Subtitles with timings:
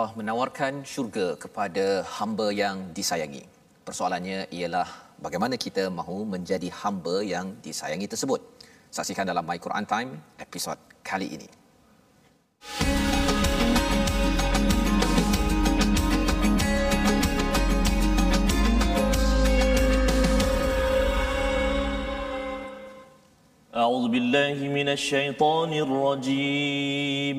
[0.00, 3.44] Allah menawarkan syurga kepada hamba yang disayangi.
[3.84, 4.88] Persoalannya ialah
[5.20, 8.40] bagaimana kita mahu menjadi hamba yang disayangi tersebut.
[8.88, 11.48] Saksikan dalam My Quran Time episod kali ini.
[23.76, 27.38] أعوذ بالله من الشيطان الرجيم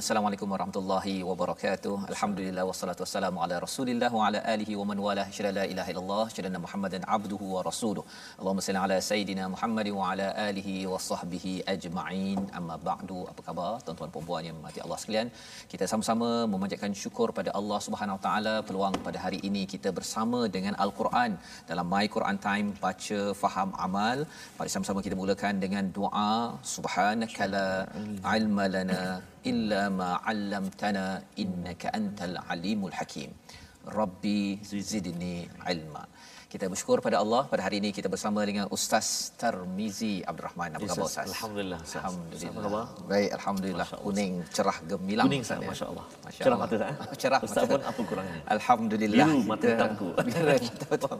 [0.00, 1.94] Assalamualaikum warahmatullahi wabarakatuh.
[2.12, 5.26] Alhamdulillah wassalatu wassalamu ala Rasulillah wa ala alihi wa man walah.
[5.36, 8.04] Syada la ilaha illallah, syada Muhammadan abduhu wa rasuluh.
[8.40, 12.38] Allahumma salli ala sayidina Muhammad wa ala alihi wa sahbihi ajma'in.
[12.58, 13.18] Amma ba'du.
[13.32, 15.28] Apa khabar tuan-tuan dan puan yang mati Allah sekalian?
[15.72, 20.40] Kita sama-sama memanjatkan syukur pada Allah Subhanahu wa taala peluang pada hari ini kita bersama
[20.56, 21.36] dengan Al-Quran
[21.72, 24.20] dalam My Quran Time baca faham amal.
[24.60, 26.32] Mari sama-sama kita mulakan dengan doa
[26.76, 27.66] subhanakala
[28.38, 29.02] ilma lana
[29.44, 33.32] illa ma 'allamtana innaka antal alimul hakim.
[33.86, 36.04] Rabbi zidni ilma.
[36.50, 40.70] Kita bersyukur pada Allah pada hari ini kita bersama dengan Ustaz Tarmizi Abdul Rahman.
[40.74, 41.30] Apa khabar Ustaz?
[41.30, 42.00] Alhamdulillah, Ustaz.
[42.02, 42.50] Alhamdulillah.
[42.50, 42.84] Apa khabar?
[43.06, 43.86] Baik, alhamdulillah.
[44.02, 45.26] Kuning cerah gemilang.
[45.30, 45.70] Kuning Ustaz, Ustaz, ya.
[45.70, 46.06] Masya Allah.
[46.26, 46.90] Masya Cerah mata tak?
[46.90, 46.96] eh?
[47.22, 48.40] Cerah Ustaz pun apa kurangnya?
[48.56, 49.26] Alhamdulillah.
[49.30, 50.08] Biru mata hitamku.
[50.66, 51.18] Hitam.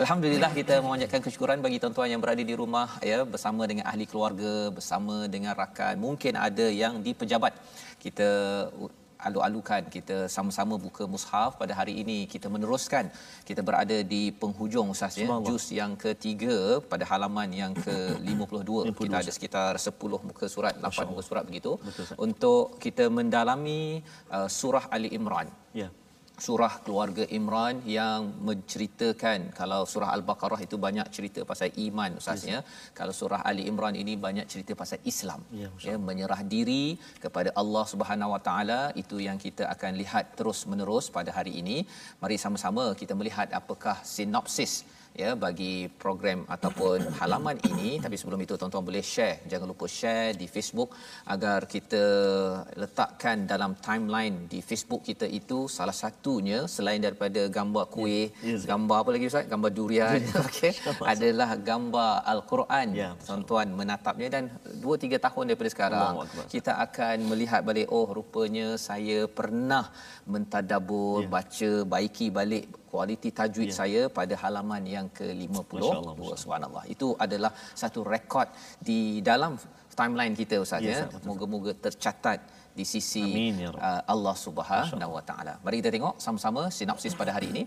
[0.00, 4.72] Alhamdulillah kita memanjatkan kesyukuran bagi tuan-tuan yang berada di rumah ya bersama dengan ahli keluarga,
[4.72, 6.00] bersama dengan rakan.
[6.00, 7.52] Mungkin ada yang di pejabat.
[8.00, 8.28] Kita
[9.28, 9.82] alu-alukan.
[9.96, 11.56] Kita sama-sama buka mushaf.
[11.62, 13.10] Pada hari ini kita meneruskan.
[13.48, 15.28] Kita berada di penghujung ustaz ya.
[15.48, 16.56] Juz yang ketiga
[16.92, 21.72] pada halaman yang ke-52 kita ada sekitar 10 muka surat 8 muka surat begitu.
[21.80, 23.82] Betul, untuk kita mendalami
[24.36, 25.48] uh, surah Ali Imran.
[25.82, 25.88] Ya.
[26.46, 32.58] Surah keluarga Imran yang menceritakan kalau surah Al-Baqarah itu banyak cerita pasal iman ustaznya
[32.98, 37.84] kalau surah Ali Imran ini banyak cerita pasal Islam Ya, ya menyerah diri kepada Allah
[37.92, 41.76] Subhanahu Wa Taala itu yang kita akan lihat terus menerus pada hari ini.
[42.22, 44.72] Mari sama-sama kita melihat apakah sinopsis
[45.14, 48.02] ya bagi program ataupun halaman ini.
[48.02, 49.46] Tapi sebelum itu tuan-tuan boleh share.
[49.46, 50.90] Jangan lupa share di Facebook
[51.24, 52.04] agar kita
[52.74, 58.66] letakkan dalam timeline di Facebook kita itu salah satunya selain daripada gambar kuih Ya, ya.
[58.74, 59.46] gambar apa lagi ustaz?
[59.46, 60.18] Gambar durian.
[60.46, 60.72] Okey
[61.06, 64.28] adalah gambar al-Quran Ya, tuan-tuan menatapnya.
[64.34, 64.44] Dan
[64.82, 66.12] 2 3 tahun daripada sekarang
[66.50, 69.84] kita akan melihat balik oh rupanya saya pernah
[70.26, 71.28] mentadabbur Ya.
[71.30, 72.64] baca baiki balik
[72.94, 73.76] kualiti tajwid Ya.
[73.80, 78.48] saya pada halaman yang ke-50 Masya Allah, Masya oh, subhanallah itu adalah satu rekod
[78.88, 78.98] di
[79.30, 79.52] dalam
[80.00, 82.38] timeline kita ustaz Ya, ya moga-moga tercatat
[82.78, 85.54] di sisi Amin, ya uh, Allah Subhanahu Wa Taala.
[85.64, 87.62] Mari kita tengok sama-sama sinopsis pada hari ini.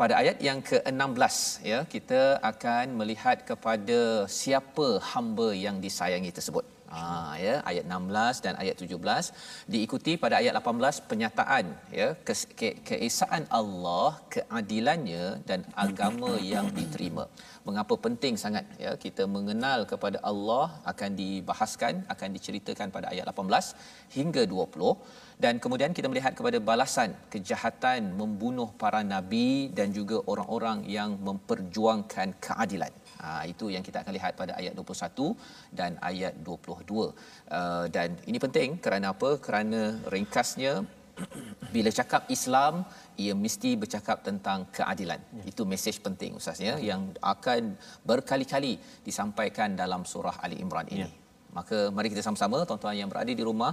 [0.00, 1.36] Pada ayat yang ke-16
[1.70, 2.20] ya kita
[2.50, 4.00] akan melihat kepada
[4.40, 6.64] siapa hamba yang disayangi tersebut.
[6.92, 9.32] Ha ya ayat 16 dan ayat 17
[9.72, 11.64] diikuti pada ayat 18 penyataan
[12.00, 17.24] ya kes- ke- keesaan Allah, keadilannya dan agama yang diterima.
[17.68, 23.76] Mengapa penting sangat ya kita mengenal kepada Allah akan dibahaskan, akan diceritakan pada ayat 18
[24.16, 24.96] hingga 20
[25.44, 32.28] dan kemudian kita melihat kepada balasan kejahatan membunuh para nabi dan juga orang-orang yang memperjuangkan
[32.46, 32.92] keadilan.
[33.22, 35.34] Ha, itu yang kita akan lihat pada ayat 21
[35.78, 36.86] dan ayat 22.
[36.98, 39.30] Uh, dan ini penting kerana apa?
[39.46, 39.80] Kerana
[40.14, 40.72] ringkasnya
[41.74, 42.74] bila cakap Islam
[43.24, 45.20] ia mesti bercakap tentang keadilan.
[45.38, 45.44] Ya.
[45.50, 47.02] Itu mesej penting ustaz ya yang
[47.34, 47.74] akan
[48.10, 48.72] berkali-kali
[49.08, 51.02] disampaikan dalam surah Ali Imran ini.
[51.06, 51.10] Ya.
[51.58, 53.72] Maka mari kita sama-sama tuan-tuan yang berada di rumah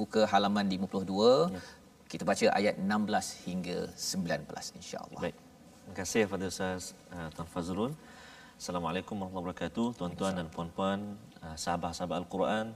[0.00, 1.60] buka halaman 52 Ya.
[2.12, 5.20] kita baca ayat 16 hingga 19 insya-Allah.
[5.24, 5.36] Baik.
[5.82, 6.82] Terima kasih kepada Ustaz
[7.14, 7.92] uh, Tuan Fazrul.
[8.60, 9.86] Assalamualaikum warahmatullahi wabarakatuh.
[9.96, 11.00] Tuan-tuan dan puan-puan,
[11.40, 12.66] uh, sahabat-sahabat Al-Quran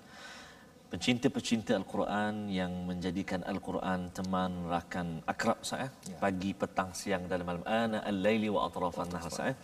[0.86, 6.16] pencinta-pencinta Al-Quran yang menjadikan Al-Quran teman rakan akrab saya ya.
[6.22, 9.54] pagi petang siang dalam malam ana al-laili wa atrafan nahar saya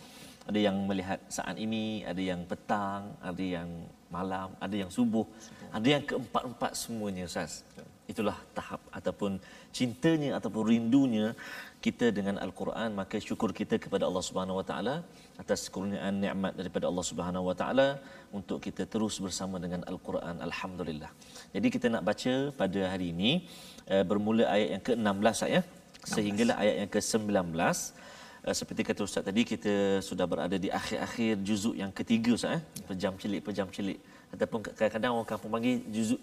[0.43, 3.69] ada yang melihat saat ini ada yang petang ada yang
[4.11, 5.71] malam ada yang subuh, subuh.
[5.79, 7.63] ada yang keempat-empat semuanya Ustaz
[8.03, 9.39] itulah tahap ataupun
[9.71, 11.31] cintanya ataupun rindunya
[11.85, 14.95] kita dengan al-Quran maka syukur kita kepada Allah Subhanahu Wa Taala
[15.41, 17.87] atas kurniaan nikmat daripada Allah Subhanahu Wa Taala
[18.37, 20.35] untuk kita terus bersama dengan al-Quran.
[20.47, 21.11] Alhamdulillah.
[21.55, 23.31] Jadi kita nak baca pada hari ini
[23.93, 25.59] uh, bermula ayat yang ke-16 saya
[26.13, 29.73] sehinggalah ayat yang ke-19 uh, seperti kata ustaz tadi kita
[30.09, 33.99] sudah berada di akhir-akhir juzuk yang ketiga ustaz eh pejam celik pejam celik.
[34.33, 36.21] Ataupun kadang-kadang orang kampung panggil juzuk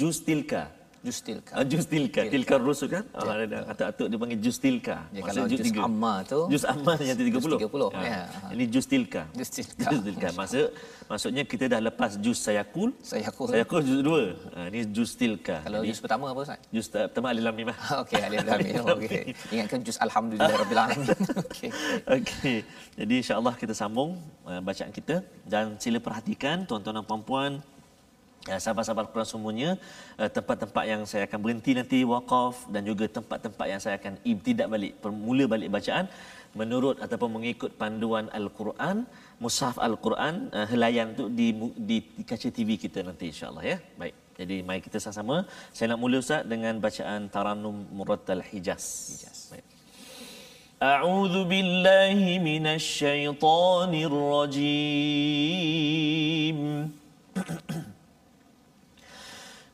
[0.00, 1.52] juz tilka jus tilka.
[1.56, 2.20] Ah, jus tilka.
[2.28, 3.04] Tilka rusul kan?
[3.16, 3.48] Ah, ya.
[3.48, 4.96] ada kata atuk dia panggil jus tilka.
[5.16, 6.40] Ya, kalau jus amma tu.
[6.52, 7.40] Jus amma yang 30.
[7.40, 7.88] Jus 30.
[7.96, 8.20] Ah, ya.
[8.52, 9.22] Ini jus tilka.
[9.32, 9.88] Jus tilka.
[9.88, 10.28] Jus tilka.
[10.36, 10.66] Maksud,
[11.08, 12.92] maksudnya kita dah lepas jus sayakul.
[13.00, 13.48] Sayakul.
[13.48, 14.22] Sayakul jus dua.
[14.52, 15.64] Ha, ini jus tilka.
[15.64, 16.60] Kalau jus pertama apa Ustaz?
[16.68, 17.72] Jus pertama alif lam mim.
[18.04, 18.84] Okey, alif lam mim.
[19.00, 19.24] Okey.
[19.56, 21.08] Ingatkan jus alhamdulillah rabbil alamin.
[21.48, 21.70] Okey.
[22.12, 22.58] Okey.
[23.00, 27.79] Jadi insya-Allah kita sambung uh, bacaan kita dan sila perhatikan tuan-tuan dan puan-puan Ya,
[28.45, 29.69] sahabat-sahabat Quran semuanya,
[30.21, 34.67] eh, tempat-tempat yang saya akan berhenti nanti wakaf dan juga tempat-tempat yang saya akan ibtidak
[34.73, 36.05] balik, permula balik bacaan
[36.59, 38.97] menurut ataupun mengikut panduan Al-Quran,
[39.43, 41.47] mushaf Al-Quran, uh, helaian tu di,
[41.89, 43.77] di, di kaca TV kita nanti insyaAllah ya.
[43.99, 45.37] Baik, jadi mari kita sama-sama.
[45.75, 48.85] Saya nak mula Ustaz dengan bacaan Taranum Murattal Hijaz.
[49.11, 49.39] Hijaz.
[49.53, 49.67] Baik.
[50.75, 54.75] أعوذ بالله من الشيطان الرجيم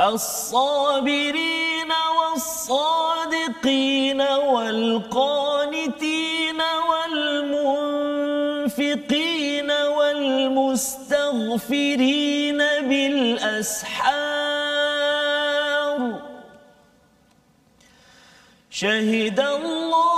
[0.00, 5.00] الصابرين والصادقين والقانتين
[6.90, 8.10] والمنفقين
[9.70, 11.38] والمستغفرين
[12.58, 14.38] بالأسحار.
[18.70, 20.17] شهد الله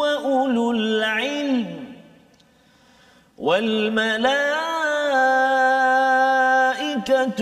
[0.00, 1.66] وأولو العلم
[3.38, 4.58] والملائكة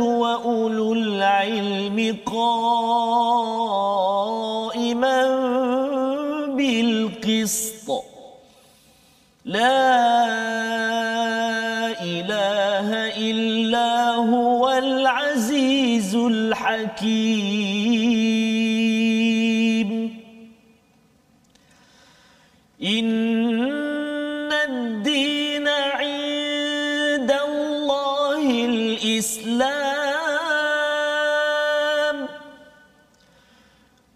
[0.02, 2.54] وأولو العلم قائما
[6.56, 7.88] بالقسط.
[9.44, 10.04] لا
[12.02, 12.88] إله
[13.30, 17.93] إلا هو العزيز الحكيم.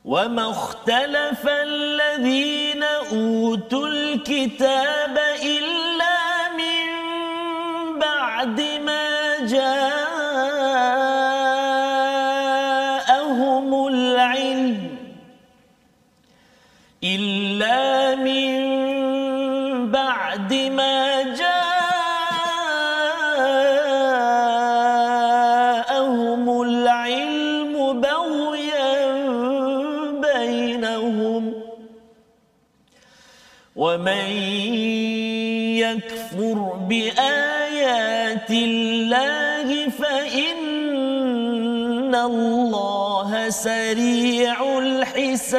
[0.09, 6.88] وما اختلف الذين أوتوا الكتاب إلا من
[7.99, 9.98] بعد ما جاءهم
[43.50, 45.59] سريع الحساب.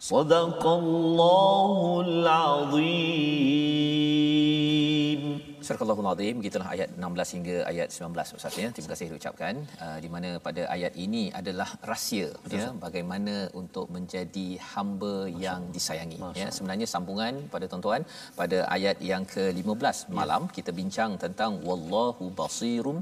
[0.00, 3.49] صدق الله العظيم.
[5.70, 8.68] Surah Al-Azim begitulah ayat 16 hingga ayat 19 Ustaz ya.
[8.76, 12.56] Terima kasih diucapkan uh, di mana pada ayat ini adalah rahsia Betul.
[12.58, 16.48] ya bagaimana untuk menjadi hamba Masya yang disayangi Masya ya.
[16.56, 18.02] Sebenarnya sambungan pada tuan-tuan
[18.40, 20.16] pada ayat yang ke-15 ya.
[20.20, 22.98] malam kita bincang tentang wallahu basirum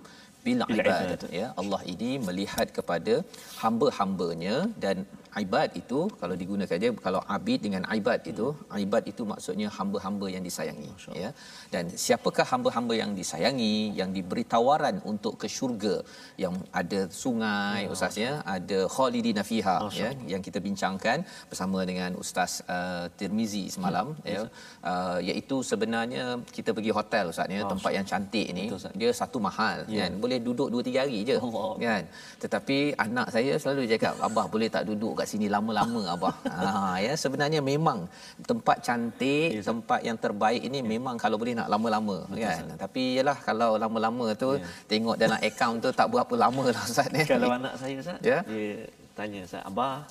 [0.46, 3.14] bil ibad ya Allah ini melihat kepada
[3.62, 4.96] hamba-hambanya dan
[5.44, 8.84] ibad itu kalau digunakan dia kalau abid dengan ibad itu hmm.
[8.84, 10.90] ibad itu maksudnya hamba-hamba yang disayangi
[11.22, 11.30] ya.
[11.74, 15.96] Dan siapakah hamba-hamba yang disayangi yang diberi tawaran untuk ke syurga?
[16.42, 17.94] Yang ada sungai oh.
[17.94, 21.18] ustaznya ada khalidina fiha ya yang kita bincangkan
[21.50, 24.28] bersama dengan ustaz uh, Tirmizi semalam hmm.
[24.34, 24.42] ya.
[24.90, 26.24] Uh, iaitu sebenarnya
[26.56, 28.66] kita pergi hotel ustaznya tempat yang cantik ini.
[28.72, 30.08] Betul, dia satu mahal yeah.
[30.08, 32.04] kan boleh duduk 2 3 hari je oh, kan
[32.38, 36.34] tetapi anak saya selalu cakap abah boleh tak duduk kat sini lama-lama abah.
[36.44, 38.06] Ha ya sebenarnya memang
[38.44, 40.86] tempat cantik, yes, tempat yang terbaik ini yes.
[40.86, 42.62] memang kalau boleh nak lama-lama Betul, kan.
[42.62, 42.76] Sir.
[42.78, 44.86] Tapi yalah kalau lama-lama tu yes.
[44.90, 47.22] tengok dalam akaun tu tak berapa lama lah Ustaz ni.
[47.24, 48.42] Kalau anak saya Ustaz, yeah?
[48.44, 50.06] dia tanya Ustaz, abah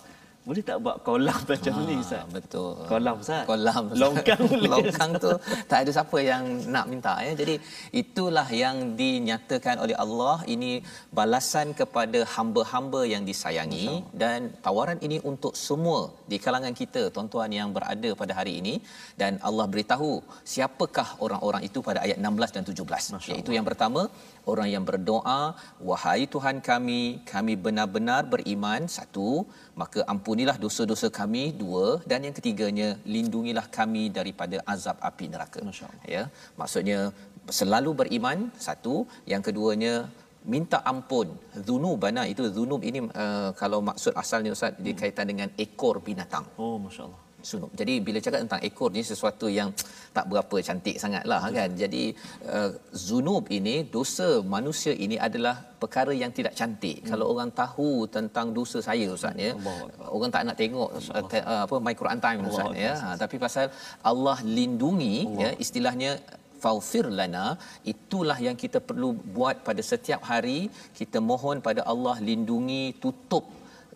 [0.48, 2.24] boleh tak buat kolam macam ha, ni Ustaz?
[2.36, 2.70] Betul.
[2.92, 3.44] Kolam Ustaz?
[3.50, 3.84] Kolam.
[4.02, 4.70] Longkang boleh.
[4.74, 5.32] Longkang tu
[5.72, 6.44] tak ada siapa yang
[6.76, 7.14] nak minta.
[7.28, 7.34] Ya.
[7.42, 7.56] Jadi
[8.02, 10.36] itulah yang dinyatakan oleh Allah.
[10.54, 10.72] Ini
[11.20, 13.88] balasan kepada hamba-hamba yang disayangi.
[14.24, 16.00] Dan tawaran ini untuk semua
[16.32, 18.76] di kalangan kita, tuan-tuan yang berada pada hari ini.
[19.22, 20.12] Dan Allah beritahu
[20.54, 23.32] siapakah orang-orang itu pada ayat 16 dan 17.
[23.32, 24.04] Iaitu yang pertama,
[24.54, 25.42] orang yang berdoa,
[25.90, 27.02] Wahai Tuhan kami,
[27.34, 28.82] kami benar-benar beriman.
[28.98, 29.30] Satu,
[29.82, 31.86] maka ampunilah dosa-dosa kami dua.
[32.12, 35.60] Dan yang ketiganya lindungilah kami daripada azab api neraka.
[36.16, 36.24] Ya
[36.62, 37.00] maksudnya
[37.60, 38.96] selalu beriman satu.
[39.34, 39.94] Yang keduanya
[40.54, 41.30] minta ampun.
[41.68, 44.84] Zunubana itu zunub ini uh, kalau maksud asalnya ustaz hmm.
[44.88, 46.46] dikaitan dengan ekor binatang.
[46.66, 47.72] Oh masyaallah sunub.
[47.80, 49.70] Jadi bila cakap tentang ekor ni sesuatu yang
[50.18, 51.56] tak berapa cantik sangatlah hmm.
[51.58, 51.70] kan.
[51.84, 52.04] Jadi
[52.58, 52.70] uh,
[53.06, 56.98] zunub ini dosa manusia ini adalah perkara yang tidak cantik.
[57.02, 57.10] Hmm.
[57.12, 59.52] Kalau orang tahu tentang dosa saya ustaz ya.
[60.16, 62.94] Orang tak nak tengok uh, te, uh, apa my Quran time ustaz ya.
[63.04, 63.66] Ha, tapi pasal
[64.12, 65.42] Allah lindungi Allah.
[65.44, 66.12] ya istilahnya
[66.64, 67.46] faufir lana
[67.92, 70.60] itulah yang kita perlu buat pada setiap hari
[71.00, 73.46] kita mohon pada Allah lindungi tutup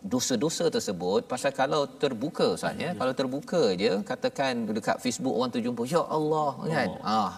[0.01, 5.53] dosa-dosa tersebut pasal kalau terbuka Ustaz ya, ya kalau terbuka je katakan dekat Facebook orang
[5.53, 6.89] tu jumpa ya Allah kan?
[7.05, 7.31] Ah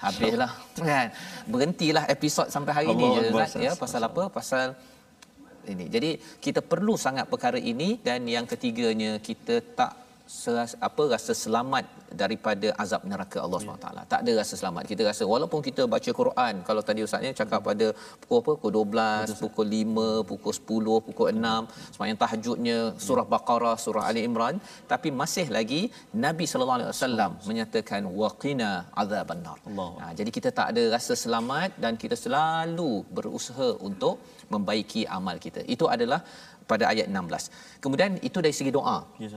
[0.00, 1.06] habislah kan?
[1.50, 4.22] Berhentilah episod sampai hari Allah ini je Ustaz ya pasal apa?
[4.30, 4.78] Pasal
[5.68, 5.86] ini.
[5.94, 9.92] Jadi kita perlu sangat perkara ini dan yang ketiganya kita tak
[10.30, 11.84] seras, apa rasa selamat
[12.20, 13.74] daripada azab neraka Allah ya.
[13.74, 13.86] SWT.
[14.12, 14.84] Tak ada rasa selamat.
[14.90, 17.86] Kita rasa walaupun kita baca Quran, kalau tadi ustaznya cakap pada
[18.20, 18.52] pukul apa?
[18.58, 24.22] Pukul 12, Betul, pukul 5, pukul 10, pukul 6, semayang tahajudnya surah Baqarah, surah Ali
[24.28, 24.56] Imran,
[24.92, 25.82] tapi masih lagi
[26.26, 28.70] Nabi sallallahu alaihi wasallam menyatakan waqina
[29.02, 29.58] azaban nar.
[30.02, 34.16] Ha, jadi kita tak ada rasa selamat dan kita selalu berusaha untuk
[34.54, 35.60] membaiki amal kita.
[35.74, 36.22] Itu adalah
[36.70, 37.82] pada ayat 16.
[37.84, 38.98] Kemudian itu dari segi doa.
[39.22, 39.28] Ya,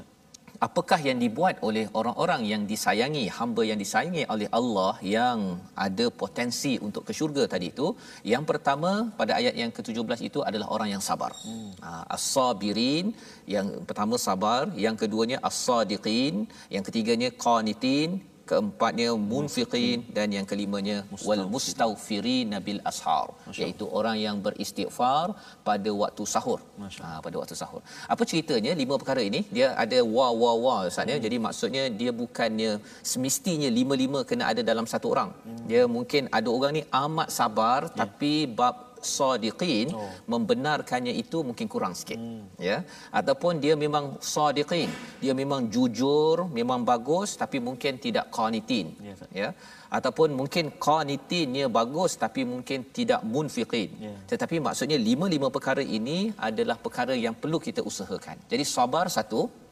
[0.66, 5.40] apakah yang dibuat oleh orang-orang yang disayangi hamba yang disayangi oleh Allah yang
[5.86, 7.88] ada potensi untuk ke syurga tadi itu?
[8.34, 11.32] Yang pertama pada ayat yang ke-17 itu adalah orang yang sabar.
[11.46, 11.72] Hmm.
[11.90, 13.08] Ah, as-sabirin
[13.56, 14.62] yang pertama sabar.
[14.86, 16.36] Yang keduanya as-sadiqin.
[16.76, 18.10] Yang ketiganya qanitin
[18.50, 20.98] keempatnya munfiqin dan yang kelimanya
[21.28, 23.28] wal mustaghfirin bil ashar
[23.64, 25.28] iaitu orang yang beristighfar
[25.68, 26.60] pada waktu sahur.
[27.06, 27.82] Ha, pada waktu sahur.
[28.14, 29.42] Apa ceritanya lima perkara ini?
[29.58, 31.18] Dia ada wa wa wa ustaz ya?
[31.18, 31.26] Hmm.
[31.26, 32.72] jadi maksudnya dia bukannya
[33.12, 35.32] semestinya lima-lima kena ada dalam satu orang.
[35.48, 35.64] Hmm.
[35.70, 37.94] dia mungkin ada orang ni amat sabar ya.
[38.02, 40.10] tapi bab sadiqin oh.
[40.34, 42.44] membenarkannya itu mungkin kurang sikit hmm.
[42.68, 42.78] ya
[43.20, 44.90] ataupun dia memang sadiqin
[45.24, 49.50] dia memang jujur memang bagus tapi mungkin tidak qanitin yes, ya
[49.98, 54.18] ataupun mungkin qanitinnya bagus tapi mungkin tidak munfiqin yeah.
[54.32, 56.20] tetapi maksudnya lima-lima perkara ini
[56.50, 59.63] adalah perkara yang perlu kita usahakan jadi sabar satu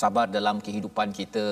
[0.00, 1.44] sabar dalam kehidupan kita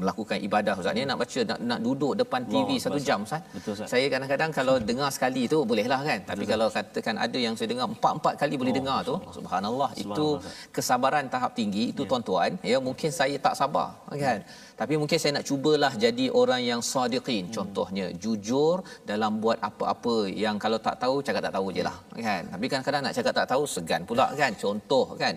[0.00, 3.42] melakukan ibadah Ustaz ni nak baca nak, nak duduk depan TV wow, satu jam Ustaz.
[3.56, 3.88] Betul Ustaz.
[3.92, 6.18] Saya kadang-kadang kalau dengar sekali tu bolehlah kan.
[6.30, 6.52] Tapi Betul.
[6.52, 10.28] kalau katakan ada yang saya dengar empat-empat kali boleh oh, dengar tu subhanallah itu
[10.76, 12.10] kesabaran tahap tinggi itu yeah.
[12.10, 13.88] tuan-tuan ya mungkin saya tak sabar
[14.24, 14.38] kan.
[14.42, 14.62] Hmm.
[14.80, 17.54] Tapi mungkin saya nak cubalah jadi orang yang sadiqin hmm.
[17.56, 21.96] contohnya jujur dalam buat apa-apa yang kalau tak tahu cakap tak tahu je lah
[22.28, 22.42] kan.
[22.52, 24.52] Tapi kadang-kadang nak cakap tak tahu segan pula kan.
[24.62, 25.34] Contoh kan.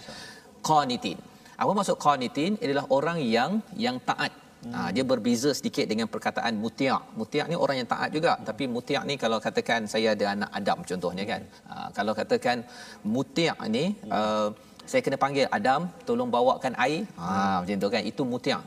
[0.67, 1.36] Qanitin.
[1.61, 3.51] Apa maksud qanitin adalah orang yang
[3.85, 4.33] yang taat.
[4.57, 4.73] Hmm.
[4.73, 7.01] Ha, dia berbeza sedikit dengan perkataan mutia'.
[7.19, 8.31] Mutia' ni orang yang taat juga.
[8.37, 8.45] Hmm.
[8.49, 11.41] Tapi mutia' ni kalau katakan saya ada anak Adam contohnya kan.
[11.69, 12.57] Ha, kalau katakan
[13.15, 14.11] mutia' ni hmm.
[14.17, 14.49] uh,
[14.91, 17.01] saya kena panggil Adam tolong bawakan air.
[17.21, 17.55] Ha, hmm.
[17.61, 18.03] macam tu kan.
[18.11, 18.61] Itu mutia'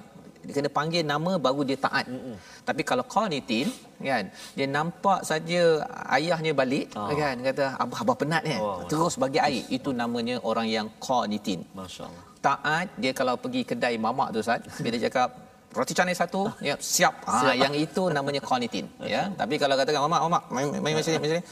[0.44, 2.08] dia kena panggil nama baru dia taat.
[2.08, 2.36] Mm-hmm.
[2.68, 3.68] Tapi kalau qanitin
[4.00, 4.24] kan
[4.56, 5.84] dia nampak saja
[6.16, 7.12] ayahnya balik oh.
[7.12, 11.60] kan kata abah abah penat kan oh, terus bagi air itu namanya orang yang qanitin.
[11.76, 12.29] Masya-Allah.
[12.46, 15.28] Taat dia kalau pergi kedai mamak tu Ustaz bila dia cakap
[15.76, 17.14] roti canai satu ya siap.
[17.28, 17.56] Ha, siap.
[17.62, 19.22] yang itu namanya qanitin ya.
[19.40, 21.42] Tapi kalau katakan mamak mamak main main sini main sini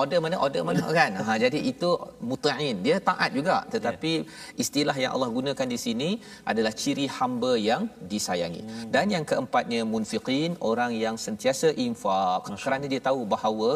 [0.00, 1.90] order mana order mana kan ha jadi itu
[2.30, 4.62] muta'in dia taat juga tetapi yeah.
[4.62, 6.10] istilah yang Allah gunakan di sini
[6.50, 7.82] adalah ciri hamba yang
[8.12, 8.84] disayangi hmm.
[8.94, 12.62] dan yang keempatnya munfiqin orang yang sentiasa infak Masya.
[12.64, 13.70] kerana dia tahu bahawa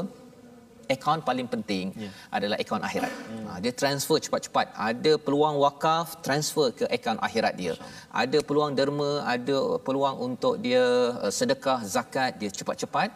[0.95, 2.13] akaun paling penting yeah.
[2.37, 3.13] adalah akaun akhirat.
[3.31, 3.45] Hmm.
[3.49, 4.67] Ha, dia transfer cepat-cepat.
[4.89, 7.75] Ada peluang wakaf, transfer ke akaun akhirat dia.
[8.23, 10.85] Ada peluang derma, ada peluang untuk dia
[11.25, 13.11] uh, sedekah, zakat, dia cepat-cepat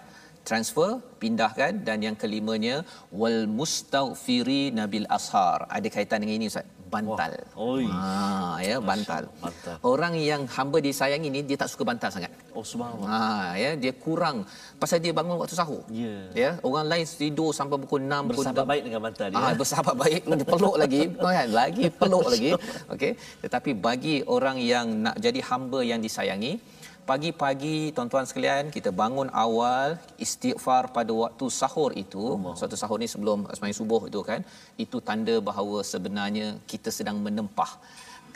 [0.48, 0.90] transfer
[1.22, 2.76] pindahkan dan yang kelimanya
[3.20, 6.64] wal mustaghfiri nabil ashar ada kaitan dengan ini ustaz
[6.95, 7.33] bantal.
[7.54, 7.85] Oi.
[7.87, 9.23] Ha ya bantal.
[9.45, 9.76] bantal.
[9.92, 12.33] Orang yang hamba disayangi ni dia tak suka bantal sangat.
[12.57, 13.09] Oh subhanallah.
[13.09, 13.21] Ha
[13.62, 14.37] ya dia kurang
[14.80, 15.83] pasal dia bangun waktu sahur.
[15.92, 16.23] Yeah.
[16.42, 19.38] Ya orang lain tidur sampai pukul 6 bersahabat baik dengan bantal dia.
[19.38, 22.50] Ah ha, bersahabat baik dia peluk lagi kan lagi peluk lagi.
[22.95, 23.12] Okey.
[23.45, 26.77] Tetapi bagi orang yang nak jadi hamba yang disayangi
[27.11, 29.88] pagi-pagi tuan-tuan sekalian kita bangun awal
[30.25, 32.25] istighfar pada waktu sahur itu.
[32.35, 32.55] Allah.
[32.61, 34.41] suatu sahur ni sebelum sembahyang subuh itu kan
[34.85, 37.73] itu tanda bahawa sebenarnya kita sedang menempah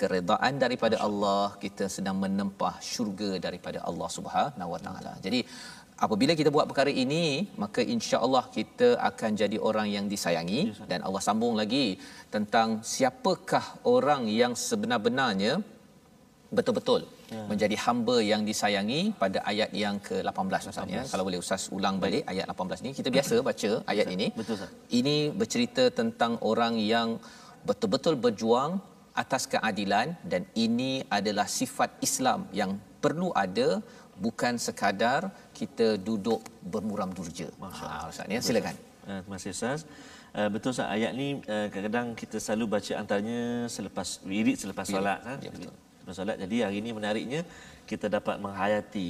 [0.01, 5.13] keredaan daripada Allah kita sedang menempah syurga daripada Allah Subhanahu Wa Taala.
[5.27, 5.41] Jadi
[6.05, 7.25] apabila kita buat perkara ini
[7.63, 10.63] maka insya-Allah kita akan jadi orang yang disayangi
[10.93, 11.87] dan Allah sambung lagi
[12.37, 13.65] tentang siapakah
[13.97, 15.55] orang yang sebenar-benarnya.
[16.57, 17.03] Betul-betul
[17.35, 17.43] ya.
[17.51, 21.03] menjadi hamba yang disayangi pada ayat yang ke-18 Ustaz ya.
[21.13, 22.91] Kalau boleh Ustaz ulang balik ayat 18 ni.
[22.99, 24.27] Kita biasa baca ayat betul, ini.
[24.41, 24.71] Betul Ustaz.
[25.01, 27.11] Ini bercerita tentang orang yang
[27.69, 28.73] betul-betul berjuang
[29.23, 32.71] atas keadilan dan ini adalah sifat Islam yang
[33.05, 33.69] perlu ada
[34.25, 35.23] bukan sekadar
[35.59, 36.41] kita duduk
[36.73, 37.49] bermuram durja.
[37.63, 38.41] Masya-Allah Ustaz ya.
[38.49, 38.77] Silakan.
[39.11, 39.81] Uh, terima kasih Ustaz.
[40.39, 43.41] Uh, betul Ustaz ayat ni uh, kadang-kadang kita selalu baca antaranya
[43.77, 45.39] selepas wirid selepas solat kan.
[45.47, 45.75] Ya, betul
[46.07, 46.37] bersolat.
[46.43, 47.41] Jadi hari ini menariknya
[47.91, 49.09] kita dapat menghayati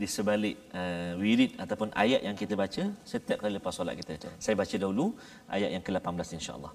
[0.00, 4.12] di sebalik uh, wirid ataupun ayat yang kita baca setiap kali lepas solat kita.
[4.44, 5.06] Saya baca dahulu
[5.56, 6.72] ayat yang ke-18 insya-Allah.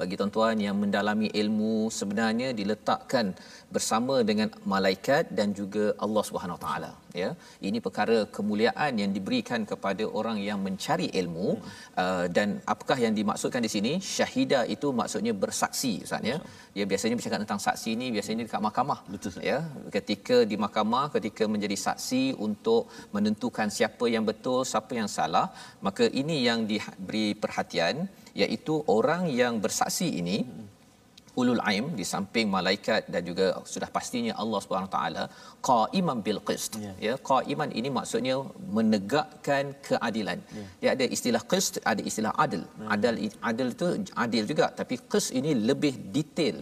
[0.00, 3.26] bagi tuan-tuan yang mendalami ilmu sebenarnya diletakkan
[3.74, 6.90] bersama dengan malaikat dan juga Allah Subhanahu taala
[7.22, 7.30] ya.
[7.68, 11.72] Ini perkara kemuliaan yang diberikan kepada orang yang mencari ilmu hmm.
[12.02, 13.92] uh, dan apakah yang dimaksudkan di sini?
[14.16, 16.38] Syahida itu maksudnya bersaksi ustaz ya.
[16.78, 19.58] Ya biasanya bercakap tentang saksi ini biasanya dekat mahkamah betul ya.
[19.96, 22.82] Ketika di mahkamah ketika menjadi saksi untuk
[23.16, 25.46] menentukan siapa yang betul siapa yang salah
[25.86, 27.96] maka ini yang diberi perhatian
[28.42, 30.67] iaitu orang yang bersaksi ini hmm
[31.40, 35.24] ulul aim di samping malaikat dan juga sudah pastinya Allah Subhanahu taala
[35.68, 36.96] qaiman bil qist yeah.
[37.06, 38.36] ya qaiman ini maksudnya
[38.76, 40.68] menegakkan keadilan yeah.
[40.80, 42.94] dia ada istilah qist ada istilah adil yeah.
[42.96, 43.14] adil
[43.50, 43.88] adil itu
[44.24, 46.58] adil juga tapi qist ini lebih detail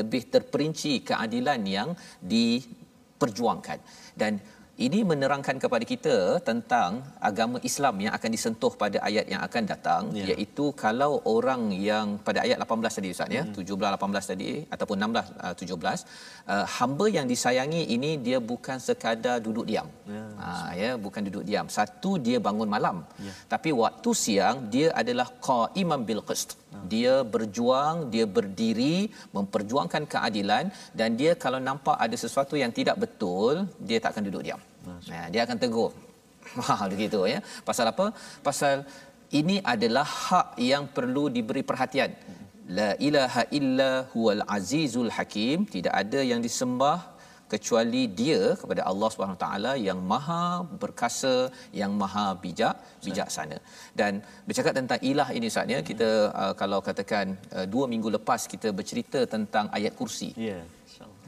[0.00, 1.90] lebih terperinci keadilan yang
[2.34, 3.78] diperjuangkan
[4.22, 4.32] dan
[4.86, 6.16] ini menerangkan kepada kita
[6.48, 6.90] tentang
[7.28, 10.28] agama Islam yang akan disentuh pada ayat yang akan datang yeah.
[10.32, 13.54] iaitu kalau orang yang pada ayat 18 tadi Ustaz ya, hmm.
[13.60, 16.06] 17 18 tadi ataupun 16 uh, 17
[16.54, 19.88] uh, hamba yang disayangi ini dia bukan sekadar duduk diam.
[20.14, 20.30] Yeah.
[20.46, 21.68] Uh, ya, bukan duduk diam.
[21.78, 22.96] Satu dia bangun malam.
[23.26, 23.36] Yeah.
[23.52, 26.50] Tapi waktu siang dia adalah qaiman bil qist.
[26.56, 26.82] Ah.
[26.92, 28.96] Dia berjuang, dia berdiri
[29.36, 30.64] memperjuangkan keadilan
[30.98, 34.60] dan dia kalau nampak ada sesuatu yang tidak betul, dia tak akan duduk diam.
[35.12, 35.92] Nah, dia akan tegur.
[36.66, 37.38] Ha begitu ya.
[37.68, 38.06] Pasal apa?
[38.46, 38.76] Pasal
[39.40, 42.10] ini adalah hak yang perlu diberi perhatian.
[42.78, 45.58] La ilaha illa huwal azizul hakim.
[45.74, 46.98] Tidak ada yang disembah
[47.52, 50.42] kecuali dia kepada Allah Subhanahu taala yang maha
[50.82, 51.34] berkasa
[51.80, 52.74] yang maha bijak
[53.06, 53.58] bijaksana
[54.00, 56.10] dan bercakap tentang ilah ini saatnya kita
[56.42, 60.62] uh, kalau katakan uh, dua minggu lepas kita bercerita tentang ayat kursi yeah.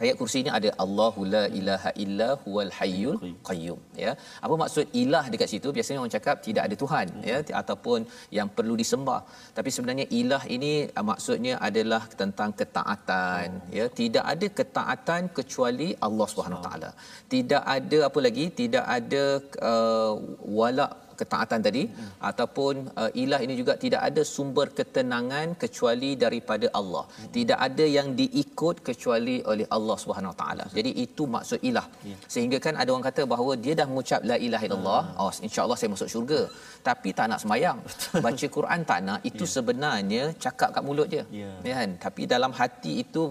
[0.00, 4.12] Ayat kursi ini ada Allahu la ilaha illa huwal hayyul qayyum ya.
[4.44, 5.68] Apa maksud ilah dekat situ?
[5.76, 7.26] Biasanya orang cakap tidak ada tuhan hmm.
[7.30, 8.00] ya ataupun
[8.38, 9.20] yang perlu disembah.
[9.58, 13.76] Tapi sebenarnya ilah ini uh, maksudnya adalah tentang ketaatan oh.
[13.78, 13.86] ya.
[14.00, 16.90] Tidak ada ketaatan kecuali Allah Subhanahu taala.
[17.34, 18.46] Tidak ada apa lagi?
[18.62, 19.24] Tidak ada
[19.72, 20.12] uh,
[20.60, 20.86] wala
[21.22, 22.10] ketaatan tadi hmm.
[22.30, 27.04] ataupun uh, ilah ini juga tidak ada sumber ketenangan kecuali daripada Allah.
[27.08, 27.30] Hmm.
[27.36, 30.66] Tidak ada yang diikut kecuali oleh Allah Subhanahu taala.
[30.76, 31.86] Jadi itu maksud ilah.
[32.10, 32.20] Yeah.
[32.34, 35.20] Sehingga kan ada orang kata bahawa dia dah mengucap la ilaha illallah, hmm.
[35.22, 36.40] oh insya-Allah saya masuk syurga.
[36.88, 37.78] Tapi tak nak sembahyang.
[38.26, 39.52] Baca Quran tak nak, itu yeah.
[39.56, 41.24] sebenarnya cakap kat mulut dia.
[41.40, 41.54] Yeah.
[41.68, 41.90] Ya kan?
[42.04, 43.22] Tapi dalam hati itu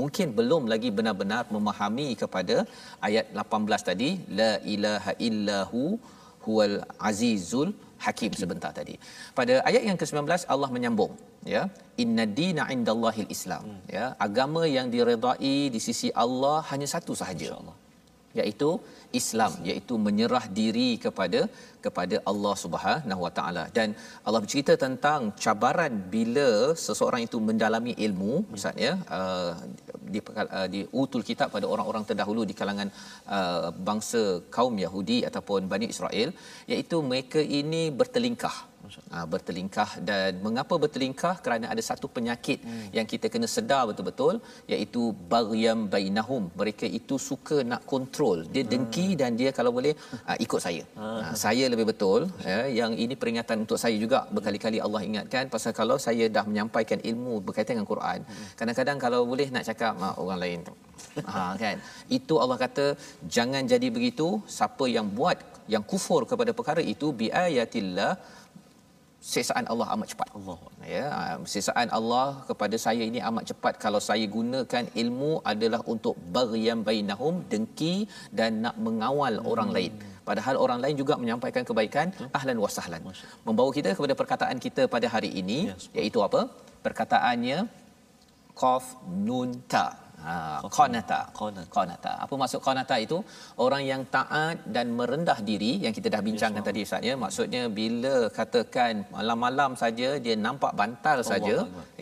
[0.00, 2.56] mungkin belum lagi benar-benar memahami kepada
[3.08, 5.84] ayat 18 tadi la ilaha illahu
[6.46, 6.76] huwal
[7.10, 7.70] azizul
[8.06, 8.94] hakim sebentar tadi.
[9.38, 11.12] Pada ayat yang ke-19 Allah menyambung
[11.54, 11.62] ya
[12.02, 13.82] inna dina indallahil islam hmm.
[13.96, 17.76] ya agama yang diredai di sisi Allah hanya satu sahaja Allah
[18.40, 18.70] iaitu
[19.20, 21.40] Islam iaitu menyerah diri kepada
[21.84, 23.64] kepada Allah Subhanahu Wa Taala.
[23.76, 23.88] Dan
[24.26, 26.48] Allah bercerita tentang cabaran bila
[26.86, 29.52] seseorang itu mendalami ilmu misalnya uh,
[30.14, 32.90] di uh, di utul kitab pada orang-orang terdahulu di kalangan
[33.36, 34.22] uh, bangsa
[34.56, 36.30] kaum Yahudi ataupun Bani Israel
[36.72, 38.56] iaitu mereka ini bertelingkah
[39.14, 41.34] Ha, bertelingkah dan mengapa bertelingkah?
[41.44, 42.86] Kerana ada satu penyakit hmm.
[42.96, 44.34] yang kita kena sedar betul-betul
[44.72, 46.44] iaitu baryam bainahum.
[46.60, 48.38] Mereka itu suka nak kontrol.
[48.54, 48.70] Dia hmm.
[48.72, 49.94] dengki dan dia kalau boleh
[50.26, 50.84] ha, ikut saya.
[51.00, 51.20] Hmm.
[51.22, 52.20] ha, saya lebih betul
[52.50, 54.20] ya yang ini peringatan untuk saya juga.
[54.36, 58.48] Berkali-kali Allah ingatkan pasal kalau saya dah menyampaikan ilmu berkaitan dengan Quran hmm.
[58.58, 60.74] kadang-kadang kalau boleh nak cakap ha, orang lain tu
[61.32, 61.76] ha kan?
[62.18, 62.86] Itu Allah kata
[63.36, 64.28] jangan jadi begitu.
[64.56, 65.38] Siapa yang buat
[65.74, 67.28] yang kufur kepada perkara itu bi
[69.32, 70.28] siksaan Allah amat cepat.
[70.38, 70.58] Allah.
[70.94, 76.14] Ya, ah, siksaan Allah kepada saya ini amat cepat kalau saya gunakan ilmu adalah untuk
[76.36, 77.96] baghyan bainahum, dengki
[78.38, 79.50] dan nak mengawal hmm.
[79.52, 79.92] orang lain.
[80.28, 82.30] Padahal orang lain juga menyampaikan kebaikan, hmm.
[82.38, 83.02] ahlan wa sahlan.
[83.48, 86.42] Membawa kita kepada perkataan kita pada hari ini ya, iaitu apa?
[86.86, 87.58] Perkataannya
[88.62, 88.84] qaf
[89.28, 89.86] nun ta.
[90.26, 90.34] Ha,
[90.76, 91.20] qanata.
[91.76, 92.12] qanata.
[92.24, 93.18] Apa maksud qanata itu?
[93.64, 97.14] Orang yang taat dan merendah diri yang kita dah bincangkan yes, tadi Ustaz ya.
[97.24, 101.56] Maksudnya bila katakan malam-malam saja dia nampak bantal saja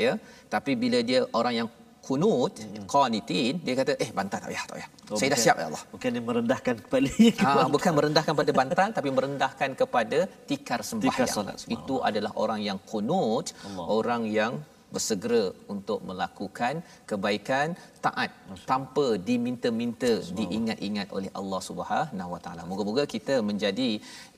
[0.05, 0.12] ya.
[0.55, 1.68] Tapi bila dia orang yang
[2.07, 2.87] kunut hmm.
[2.92, 4.88] qanitin dia kata eh bantal tak payah tak payah.
[5.11, 5.83] Oh, Saya dah siap ya Allah.
[5.94, 7.11] Bukan dia merendahkan kepala.
[7.46, 10.18] Ha, bukan merendahkan pada bantal tapi merendahkan kepada
[10.50, 11.26] tikar sembahyang.
[11.26, 13.87] Tikar Itu adalah orang yang kunut, Allah.
[13.98, 14.52] orang yang
[14.94, 15.44] bersegera
[15.75, 16.75] untuk melakukan
[17.11, 18.31] kebaikan taat
[18.70, 22.62] tanpa diminta-minta diingat-ingat oleh Allah Subhanahu Wa Taala.
[22.70, 23.90] Moga-moga kita menjadi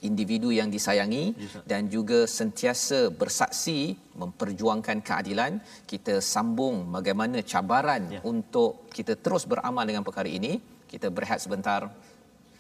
[0.09, 1.25] individu yang disayangi
[1.71, 3.81] dan juga sentiasa bersaksi
[4.23, 5.61] memperjuangkan keadilan.
[5.93, 8.21] Kita sambung bagaimana cabaran ya.
[8.33, 10.53] untuk kita terus beramal dengan perkara ini.
[10.93, 11.81] Kita berehat sebentar.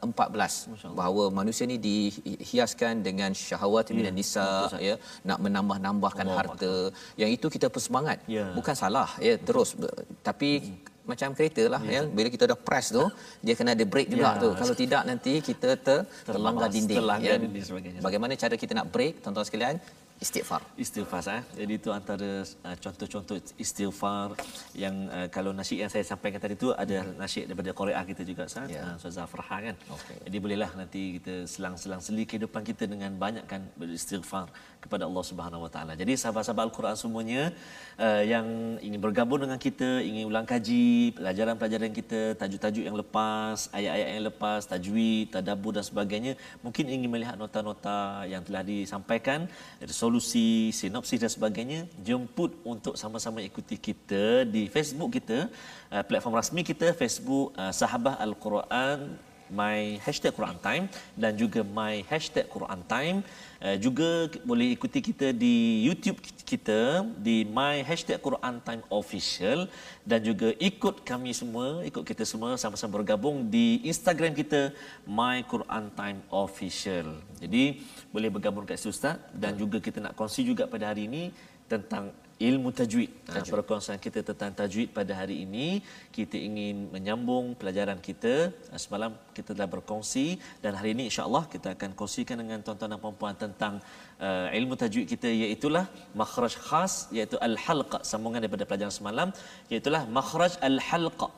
[0.00, 3.96] 14 bahawa manusia ni dihiaskan dengan syahwat yeah.
[3.98, 4.46] minan nisa
[4.88, 4.94] ya
[5.28, 7.18] nak menambah-nambahkan Allah harta Allah.
[7.20, 8.50] yang itu kita bersemangat yeah.
[8.58, 9.70] bukan salah ya terus
[10.28, 11.08] tapi hmm.
[11.10, 12.04] macam kereta lah yeah.
[12.06, 13.04] ya bila kita dah press tu
[13.46, 14.42] dia kena ada brake juga yeah.
[14.44, 18.72] tu kalau tidak nanti kita ter, terlanggar dinding terlanggar ya dinding sebagainya bagaimana cara kita
[18.78, 19.76] nak brake tuan-tuan sekalian
[20.22, 20.62] istighfar.
[20.78, 21.42] Istighfar eh.
[21.58, 24.38] Jadi itu antara uh, contoh-contoh istighfar
[24.78, 28.46] yang uh, kalau nasyid yang saya sampaikan tadi itu ada nasyid daripada Korea kita juga
[28.46, 28.70] Ustaz.
[28.70, 28.82] Ya.
[28.86, 29.76] Uh, Ustaz Farha kan.
[29.76, 30.16] Okay.
[30.30, 34.46] Jadi bolehlah nanti kita selang-selang seli kehidupan kita dengan banyakkan beristighfar
[34.84, 35.92] kepada Allah Subhanahu Wa Taala.
[35.94, 37.42] Jadi sahabat-sahabat Al-Quran semuanya
[37.96, 38.46] uh, yang
[38.86, 44.60] ingin bergabung dengan kita, ingin ulang kaji pelajaran-pelajaran kita, tajuk-tajuk yang lepas, ayat-ayat yang lepas,
[44.66, 46.32] tajwid, tadabbur dan sebagainya,
[46.64, 49.46] mungkin ingin melihat nota-nota yang telah disampaikan,
[49.78, 55.46] resolusi, sinopsis dan sebagainya, jemput untuk sama-sama ikuti kita di Facebook kita,
[55.94, 58.98] uh, platform rasmi kita Facebook uh, Sahabah Al-Quran
[59.52, 63.18] my hashtag Quran Time dan juga my hashtag Quran Time.
[63.62, 69.70] Uh, juga boleh ikuti kita di YouTube kita di my hashtag Quran Time Official
[70.02, 74.74] dan juga ikut kami semua ikut kita semua sama-sama bergabung di Instagram kita
[75.06, 77.22] my Quran Time Official.
[77.38, 79.20] Jadi boleh bergabung kat situ Ustaz.
[79.30, 81.30] Dan juga kita nak kongsi juga pada hari ini
[81.70, 82.10] tentang
[82.48, 83.10] ilmu tajwid.
[83.28, 83.52] Tajwid.
[83.54, 85.66] Perkongsian kita tentang tajwid pada hari ini,
[86.16, 88.34] kita ingin menyambung pelajaran kita.
[88.70, 90.26] Ha, semalam kita telah berkongsi
[90.62, 93.74] dan hari ini insya-Allah kita akan kongsikan dengan tuan-tuan dan puan-puan tentang
[94.26, 95.68] uh, ilmu tajwid kita iaitu
[96.20, 99.28] makhraj khas iaitu al-halqa sambungan daripada pelajaran semalam
[99.72, 101.28] iaitu makhraj al-halqa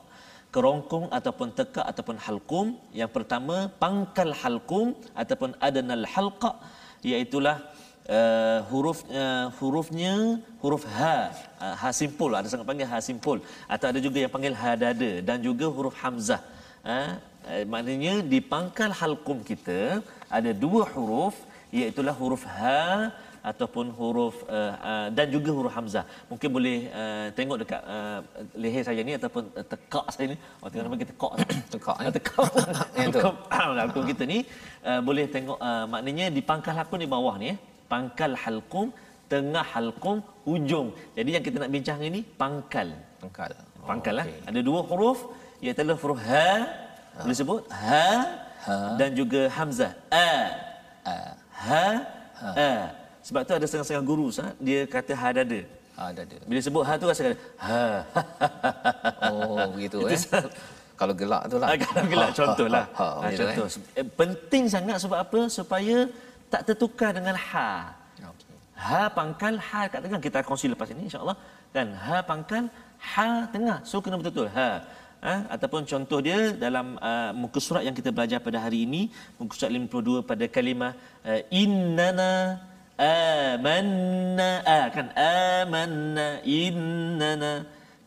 [0.55, 2.67] kerongkong ataupun teka ataupun halqum
[2.99, 4.87] yang pertama pangkal halqum
[5.21, 6.51] ataupun adanal halqa
[7.11, 7.39] iaitu
[8.09, 10.13] uh, huruf uh, hurufnya
[10.63, 11.15] huruf ha
[11.65, 13.37] uh, ha simpul ada sangat panggil ha simpul
[13.73, 16.41] atau ada juga yang panggil ha dada dan juga huruf hamzah
[16.85, 17.17] uh,
[17.49, 19.79] uh, maknanya di pangkal halqum kita
[20.37, 21.35] ada dua huruf
[21.79, 23.13] iaitu huruf ha
[23.51, 26.01] ataupun huruf uh, uh, dan juga huruf hamzah.
[26.31, 28.19] Mungkin boleh uh, tengok dekat uh,
[28.57, 30.37] leher saya ni ataupun uh, tekak saya ni.
[30.61, 31.33] Oh tengok nama kita tekak.
[31.73, 32.13] tekak eh.
[32.17, 32.49] tekak.
[32.97, 33.21] Yang tu.
[33.53, 34.39] Halkum kita ni
[34.89, 37.57] uh, boleh tengok uh, maknanya di pangkal halkum di bawah ni eh.
[37.91, 38.87] Pangkal halkum,
[39.31, 40.87] tengah halkum, hujung.
[41.17, 42.89] Jadi yang kita nak bincang ini pangkal.
[43.21, 43.51] Pangkal.
[43.85, 44.37] Pangkal oh, okay.
[44.41, 44.49] lah.
[44.49, 45.19] Ada dua huruf
[45.61, 46.49] iaitu huruf ha.
[47.17, 47.21] ha.
[47.23, 48.05] Boleh sebut ha,
[48.65, 48.75] ha.
[48.99, 49.91] dan juga hamzah.
[50.09, 50.29] A.
[51.05, 51.17] A.
[51.69, 51.85] Ha.
[52.41, 52.51] Ha.
[52.57, 52.71] A.
[53.25, 55.61] Sebab tu ada setengah-setengah guru sah, dia kata ha dada.
[55.97, 56.37] Ha dada.
[56.49, 57.83] Bila sebut ha tu rasa kata ha.
[59.33, 60.17] oh begitu eh.
[60.95, 61.67] Kalau gelak tu lah.
[61.83, 62.85] Kalau gelak contohlah.
[62.95, 63.67] Ha, ha, ha, ha, contoh.
[63.99, 64.05] Eh.
[64.15, 65.39] Penting sangat sebab apa?
[65.51, 66.07] Supaya
[66.55, 67.69] tak tertukar dengan ha.
[68.31, 68.55] Okay.
[68.87, 70.19] Ha pangkal ha kat tengah.
[70.27, 71.37] Kita kongsi lepas ini insya-Allah.
[71.75, 72.63] Kan ha pangkal
[73.11, 73.77] ha tengah.
[73.89, 74.69] So kena betul-betul ha.
[75.25, 75.35] Ha?
[75.55, 79.01] Ataupun contoh dia dalam uh, muka surat yang kita belajar pada hari ini
[79.39, 80.91] muka surat 52 pada kalimah
[81.29, 82.31] uh, innana
[83.05, 85.07] amanna ah, kan?
[85.17, 86.27] Amanna
[86.59, 87.53] innana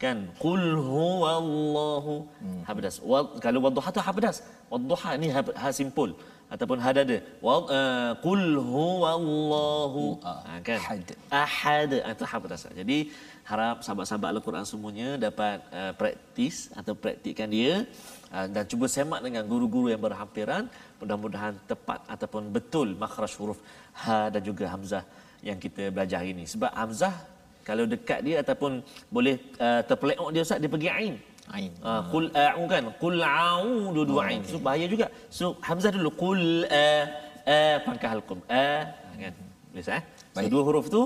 [0.03, 0.19] kan?
[0.45, 2.63] Qul huwallahu hmm.
[2.69, 2.97] habdas
[3.45, 4.37] kalau wadduha tu habdas
[4.73, 6.13] wadduha ni ha, ha simpul
[6.55, 8.43] ataupun hadada wa uh, qul
[8.75, 10.79] huwallahu uh, kan?
[10.81, 11.09] Ahad.
[11.43, 12.99] Ahad itu habdas jadi
[13.51, 17.75] harap sahabat-sahabat al-Quran semuanya dapat uh, praktis atau praktikkan dia.
[18.29, 20.65] Uh, dan cuba semak dengan guru-guru yang berhampiran.
[21.01, 23.61] Mudah-mudahan tepat ataupun betul makhraj huruf
[24.03, 25.05] ha dan juga hamzah
[25.49, 26.45] yang kita belajar ini.
[26.53, 27.15] Sebab hamzah
[27.69, 28.73] kalau dekat dia ataupun
[29.17, 31.15] boleh uh, terpeleok dia ustaz dia pergi ain
[31.57, 34.53] ain uh, qul a'u kan qul a'u dua-dua oh, ain okay.
[34.53, 35.07] so bahaya juga
[35.39, 36.43] so hamzah dulu qul
[36.85, 36.87] a
[37.57, 38.69] a pangkal halqum a
[39.23, 39.35] kan
[39.89, 40.03] sah eh?
[40.35, 41.03] so, dua huruf tu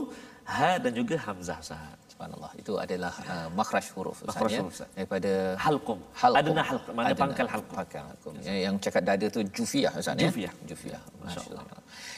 [0.55, 2.53] ha dan juga hamzah ustaz Subhanallah.
[2.63, 4.59] Itu adalah uh, makhraj huruf Ustaz Makhraj ya.
[4.63, 4.91] huruf, Ustaz.
[4.95, 5.33] Daripada
[5.65, 5.99] Halqum.
[6.23, 6.39] halqum.
[6.41, 6.93] Adna halqum.
[6.99, 7.23] Mana Adna.
[7.23, 7.75] pangkal halqum.
[7.79, 8.33] Pangkal halqum.
[8.47, 10.31] Ya, yang cakap dada tu jufiah Ustaz ya.
[10.31, 10.53] Jufiah.
[10.71, 11.03] Jufiah.
[11.19, 11.65] Masya-Allah.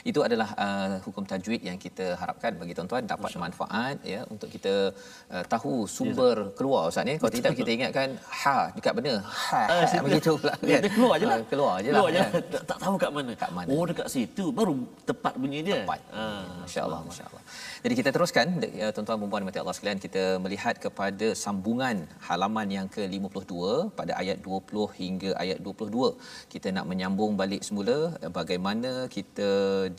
[0.04, 4.92] Itu adalah uh, hukum tajwid yang kita harapkan bagi tuan-tuan dapat manfaat ya untuk kita
[5.32, 7.16] uh, tahu sumber keluar Ustaz ya.
[7.16, 8.08] Kalau tidak kita ingatkan
[8.44, 9.18] ha dekat benar.
[9.24, 10.04] Ha, situ.
[10.06, 11.38] begitu pula Dia, dia keluar je lah.
[11.40, 11.96] Ah, Keluar je lah.
[11.96, 12.26] Keluar je ya.
[12.28, 12.42] lah.
[12.52, 13.32] Tak, tak tahu kat mana.
[13.32, 13.68] Kat mana.
[13.72, 14.74] Oh dekat situ baru
[15.08, 15.80] tepat bunyi dia.
[15.82, 16.00] Tepat.
[16.12, 16.44] Ah.
[16.64, 17.42] Masya-Allah, masya-Allah.
[17.84, 18.46] Jadi kita teruskan
[18.80, 21.96] ya, tuan-tuan dan puan-puan Allah sekalian kita melihat kepada sambungan
[22.28, 23.54] halaman yang ke-52
[23.98, 26.18] pada ayat 20 hingga ayat 22.
[26.52, 29.48] Kita nak menyambung balik semula eh, bagaimana kita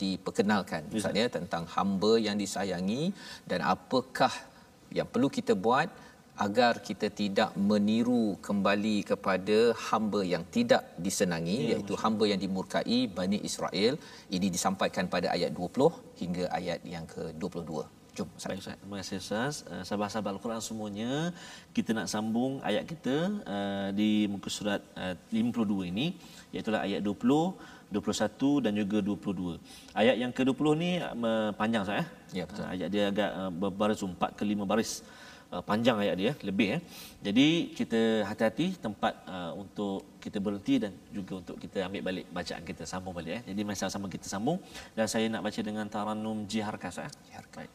[0.02, 0.82] diperkenalkan.
[0.98, 3.02] Ustaz ya tentang hamba yang disayangi
[3.50, 4.32] dan apakah
[4.98, 5.88] yang perlu kita buat
[6.46, 13.00] agar kita tidak meniru kembali kepada hamba yang tidak disenangi ya, iaitu hamba yang dimurkai
[13.18, 13.94] Bani Israel.
[14.36, 17.72] Ini disampaikan pada ayat 20 hingga ayat yang ke-22
[18.16, 18.56] jom Baik Ustaz.
[18.64, 18.76] Ustaz.
[18.80, 19.54] Terima kasih Ustaz.
[19.68, 21.10] Uh, sahabat-sahabat Al-Quran semuanya,
[21.76, 23.16] kita nak sambung ayat kita
[23.54, 26.06] uh, di muka surat uh, 52 ini,
[26.52, 29.59] iaitu ayat 20, 21 dan juga 22.
[30.01, 32.07] Ayat yang ke-20 ni uh, panjang Ustaz eh?
[32.39, 32.63] Ya, betul.
[32.63, 34.91] Uh, ayat dia agak uh, berbaris 4 ke 5 baris.
[35.51, 36.81] Uh, panjang ayat dia lebih eh.
[37.19, 42.63] Jadi kita hati-hati tempat uh, untuk kita berhenti dan juga untuk kita ambil balik bacaan
[42.63, 43.43] kita sambung balik eh.
[43.51, 44.57] Jadi mari sama-sama kita sambung
[44.95, 47.11] dan saya nak baca dengan taranum jiharkah Ustaz.
[47.11, 47.13] eh?
[47.27, 47.67] Jiharkah.
[47.67, 47.73] Baik.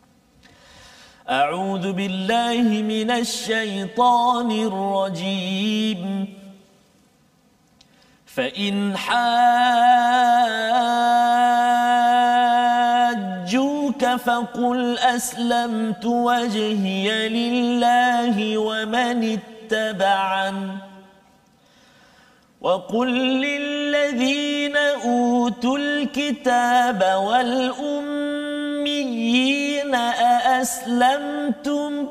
[1.27, 6.01] أعوذ بالله من الشيطان الرجيم
[8.36, 9.26] فإن حاجوك
[14.06, 20.78] فقل أسلمت وجهي لله ومن اتبعن
[22.62, 23.10] وقل
[23.42, 28.62] للذين أوتوا الكتاب والأميين
[30.62, 32.08] أأسلمتم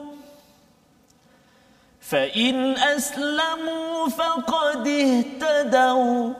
[2.10, 6.32] فإن أسلموا فقد اهتدوا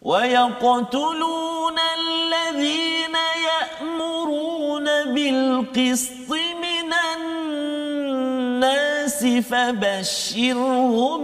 [0.04, 3.16] ويقتلون الذين
[3.50, 6.30] يأمرون بالقسط
[6.63, 11.24] من الناس فبشرهم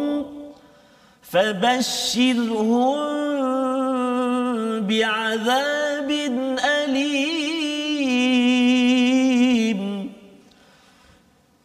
[1.22, 2.98] فبشرهم
[4.88, 6.10] بعذاب
[6.66, 7.40] أليم.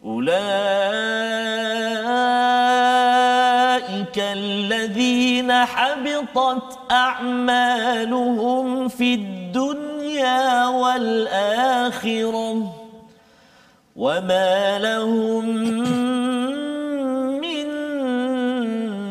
[0.04, 0.44] أولئك
[4.18, 12.52] الذين حبطت أعمالهم في الدنيا والآخرة
[13.96, 15.44] وما لهم
[17.42, 17.66] من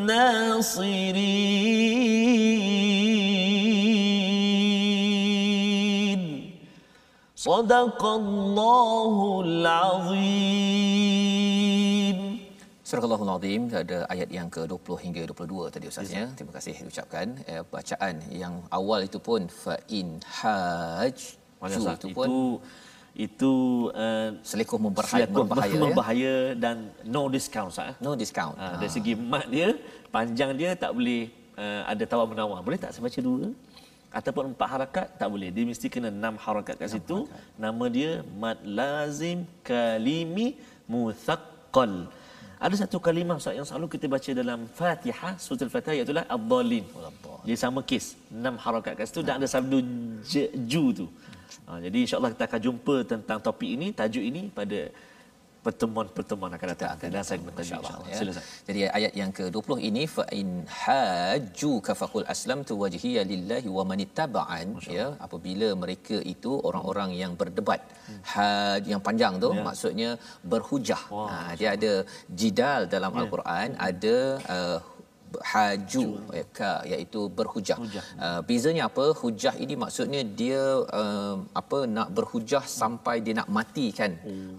[0.06, 1.34] ناصرين.
[7.36, 11.13] صدق الله العظيم.
[12.84, 16.28] Surah Allahul Azim ada ayat yang ke-20 hingga 22 tadi Ustaz ya.
[16.36, 22.30] Terima kasih diucapkan eh, bacaan yang awal itu pun fa in haj itu itu pun
[23.26, 23.54] itu
[23.94, 25.82] uh, selekuh memberbahaya, siap berbahaya, ya.
[25.86, 27.94] berbahaya dan no discount Ustaz.
[27.94, 27.96] eh?
[28.04, 28.58] No discount.
[28.58, 29.70] Ha, dari segi mat dia,
[30.10, 32.60] panjang dia tak boleh uh, ada tawar menawar.
[32.68, 33.54] Boleh tak saya baca dua?
[34.18, 35.50] Ataupun empat harakat tak boleh.
[35.56, 37.30] Dia mesti kena enam harakat kat situ.
[37.64, 38.12] Nama dia
[38.44, 40.48] mad lazim kalimi
[40.90, 41.94] muthaqqal.
[42.64, 46.86] Ada satu kalimah Ustaz yang selalu kita baca dalam Fatihah, surah Al-Fatihah iaitu Ad-Dallin.
[47.44, 49.84] Jadi sama kes, enam harakat kat situ dan ada sabdu
[50.72, 51.06] ju tu.
[51.68, 54.80] Ha, jadi insya-Allah kita akan jumpa tentang topik ini, tajuk ini pada
[55.66, 56.90] pertemuan-pertemuan akan datang.
[56.96, 58.18] akan Dan saya bertanya insya-Allah, ya.
[58.20, 58.32] Sila.
[58.68, 60.50] Jadi ayat yang ke-20 ini fa in
[60.80, 64.68] hajjuka faqul aslamtu wajhiya lillahi wa man ittaba'an
[65.00, 67.82] ya apabila mereka itu orang-orang yang berdebat
[68.34, 69.64] haj yang panjang tu Ya.
[69.68, 70.10] maksudnya
[70.52, 71.92] berhujah Wah, ha, dia ada
[72.42, 73.20] jidal dalam Ya.
[73.24, 74.16] al-Quran ada
[74.56, 74.78] uh,
[75.52, 76.06] haju
[76.38, 77.80] ya, iaitu berhujah.
[78.26, 79.06] Uh, bezanya apa?
[79.22, 80.62] Hujah ini maksudnya dia
[81.02, 84.14] uh, apa nak berhujah sampai dia nak matikan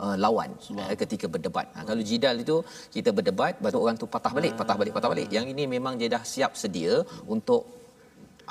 [0.05, 1.66] uh, lawan uh, ketika berdebat.
[1.76, 2.57] Uh, kalau jidal itu
[2.96, 5.28] kita berdebat baru orang tu patah balik, patah balik, patah balik.
[5.36, 6.94] Yang ini memang dia dah siap sedia
[7.34, 7.62] untuk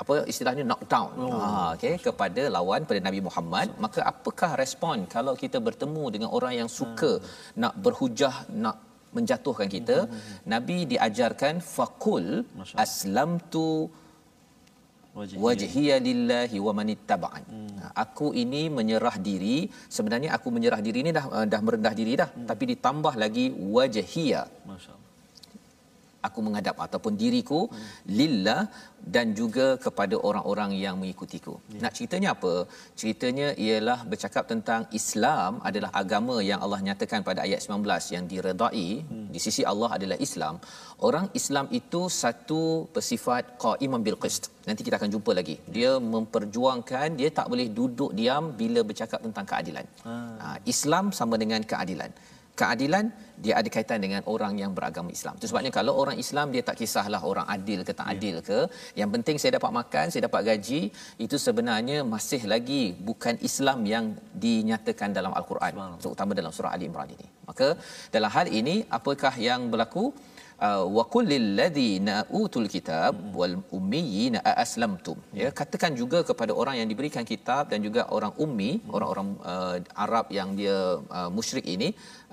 [0.02, 1.30] apa istilahnya knockdown oh.
[1.42, 6.54] ha okey kepada lawan pada Nabi Muhammad maka apakah respon kalau kita bertemu dengan orang
[6.60, 7.28] yang suka hmm.
[7.62, 8.34] nak berhujah
[8.64, 8.76] nak
[9.18, 10.10] menjatuhkan kita hmm.
[10.12, 10.46] hmm, hmm.
[10.54, 12.26] nabi diajarkan faqul
[12.84, 13.68] aslamtu
[15.44, 17.62] wajhiya lillahi wa manittaba'an hmm.
[17.84, 19.56] Ha, aku ini menyerah diri
[19.96, 22.46] sebenarnya aku menyerah diri ini dah dah merendah diri dah hmm.
[22.50, 23.46] tapi ditambah lagi
[23.76, 24.42] wajhiya
[24.72, 25.03] masyaallah
[26.28, 27.86] aku menghadap ataupun diriku hmm.
[28.18, 28.62] lillah
[29.14, 31.54] dan juga kepada orang-orang yang mengikutiku.
[31.74, 31.80] Ya.
[31.84, 32.52] Nak ceritanya apa?
[33.00, 38.88] Ceritanya ialah bercakap tentang Islam adalah agama yang Allah nyatakan pada ayat 19 yang diredai
[39.00, 39.28] hmm.
[39.34, 40.56] di sisi Allah adalah Islam.
[41.08, 42.62] Orang Islam itu satu
[42.96, 44.44] bersifat qaiman bil qist.
[44.68, 45.56] Nanti kita akan jumpa lagi.
[45.76, 49.86] Dia memperjuangkan dia tak boleh duduk diam bila bercakap tentang keadilan.
[50.06, 50.56] Ha.
[50.74, 52.12] Islam sama dengan keadilan
[52.60, 53.06] keadilan
[53.44, 55.34] dia ada kaitan dengan orang yang beragama Islam.
[55.38, 58.12] Itu sebabnya kalau orang Islam dia tak kisahlah orang adil ke tak ya.
[58.14, 58.58] adil ke,
[59.00, 60.80] yang penting saya dapat makan, saya dapat gaji,
[61.24, 64.04] itu sebenarnya masih lagi bukan Islam yang
[64.44, 67.26] dinyatakan dalam al-Quran, terutama dalam surah Ali Imran ini.
[67.48, 67.68] Maka
[68.14, 70.06] dalam hal ini apakah yang berlaku?
[70.66, 76.76] Uh, wa qul lil ladzina utul kitab wal ummiyina aslamtum ya katakan juga kepada orang
[76.80, 80.76] yang diberikan kitab dan juga orang ummi orang-orang uh, Arab yang dia
[81.18, 81.88] uh, musyrik ini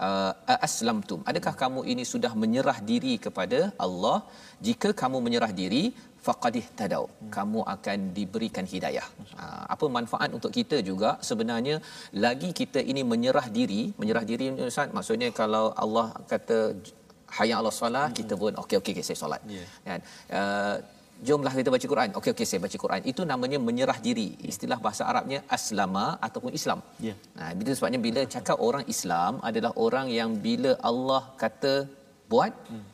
[0.07, 0.31] uh,
[0.67, 4.17] aslamtum adakah kamu ini sudah menyerah diri kepada Allah?
[4.67, 5.83] Jika kamu menyerah diri
[6.25, 7.03] faqadih tadau
[7.35, 9.07] kamu akan diberikan hidayah.
[9.43, 11.11] Uh, apa manfaat untuk kita juga?
[11.29, 11.75] Sebenarnya
[12.25, 14.93] lagi kita ini menyerah diri menyerah diri Ustaz.
[14.97, 16.59] Maksudnya kalau Allah kata
[17.37, 18.17] hayya ala solat hmm.
[18.19, 19.41] kita pun okey okey okay, saya solat.
[19.55, 19.67] Yeah.
[19.87, 19.99] kan?
[20.39, 20.75] Uh,
[21.27, 22.09] jomlah kita baca Quran.
[22.19, 23.01] Okey okey saya baca Quran.
[23.11, 24.29] Itu namanya menyerah diri.
[24.51, 26.79] Istilah bahasa Arabnya aslama ataupun Islam.
[27.07, 27.17] Yeah.
[27.39, 31.73] nah bila sebabnya bila cakap orang Islam adalah orang yang bila Allah kata
[32.31, 32.85] buat hmm.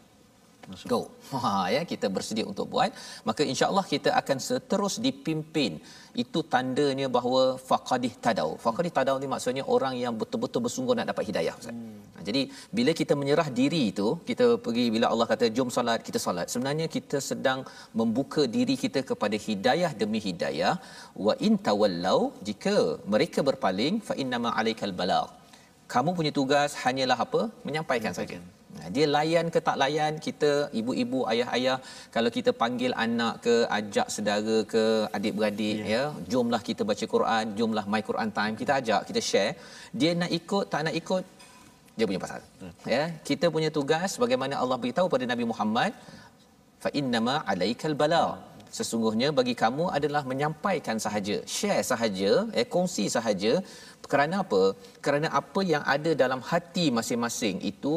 [0.92, 1.02] go.
[1.44, 2.92] Ha ya kita bersedia untuk buat
[3.30, 5.74] maka insyaallah kita akan seterus dipimpin.
[6.24, 11.26] Itu tandanya bahawa faqadih tadau faqadih tadau ni maksudnya orang yang betul-betul bersungguh nak dapat
[11.32, 11.76] hidayah ustaz.
[11.76, 11.98] Hmm.
[12.30, 12.42] Jadi
[12.78, 16.88] bila kita menyerah diri itu kita pergi bila Allah kata jom solat kita solat sebenarnya
[16.96, 17.62] kita sedang
[18.00, 20.76] membuka diri kita kepada hidayah demi hidayah.
[21.28, 22.20] Wa in tawallau
[22.50, 22.76] jika
[23.16, 25.32] mereka berpaling fa innama alaikal balagh.
[25.94, 27.42] Kamu punya tugas hanyalah apa?
[27.68, 28.40] Menyampaikan saja.
[28.96, 31.78] Dia layan ke tak layan kita ibu-ibu ayah-ayah
[32.16, 34.84] kalau kita panggil anak ke ajak saudara ke
[35.18, 35.90] adik-beradik yeah.
[35.94, 36.04] ya
[36.34, 39.54] jomlah kita baca Quran jomlah my Quran time kita ajak kita share.
[40.00, 41.24] Dia nak ikut tak nak ikut
[41.98, 42.74] dia punya pasal hmm.
[42.96, 45.92] ya kita punya tugas bagaimana Allah beritahu pada Nabi Muhammad
[46.84, 48.26] fa innama alaikal bala
[48.78, 53.54] sesungguhnya bagi kamu adalah menyampaikan sahaja share sahaja eh kongsi sahaja
[54.12, 54.62] kerana apa
[55.06, 57.94] kerana apa yang ada dalam hati masing-masing itu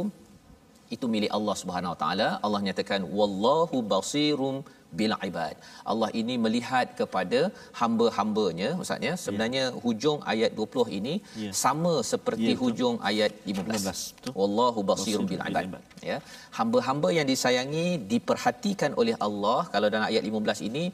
[0.94, 2.28] itu milik Allah Subhanahu Wa Taala.
[2.44, 4.57] Allah nyatakan wallahu basirum
[4.99, 5.55] bil ibad.
[5.91, 7.41] Allah ini melihat kepada
[7.80, 9.14] hamba-hambanya ustaz ya.
[9.24, 9.76] Sebenarnya ya.
[9.84, 11.14] hujung ayat 20 ini
[11.45, 11.53] ya.
[11.62, 14.32] sama seperti ya, hujung ayat 15.
[14.32, 14.38] 15.
[14.41, 15.66] Wallahu basirum bil ibad.
[16.11, 16.18] Ya.
[16.59, 20.84] Hamba-hamba yang disayangi diperhatikan oleh Allah kalau dalam ayat 15 ini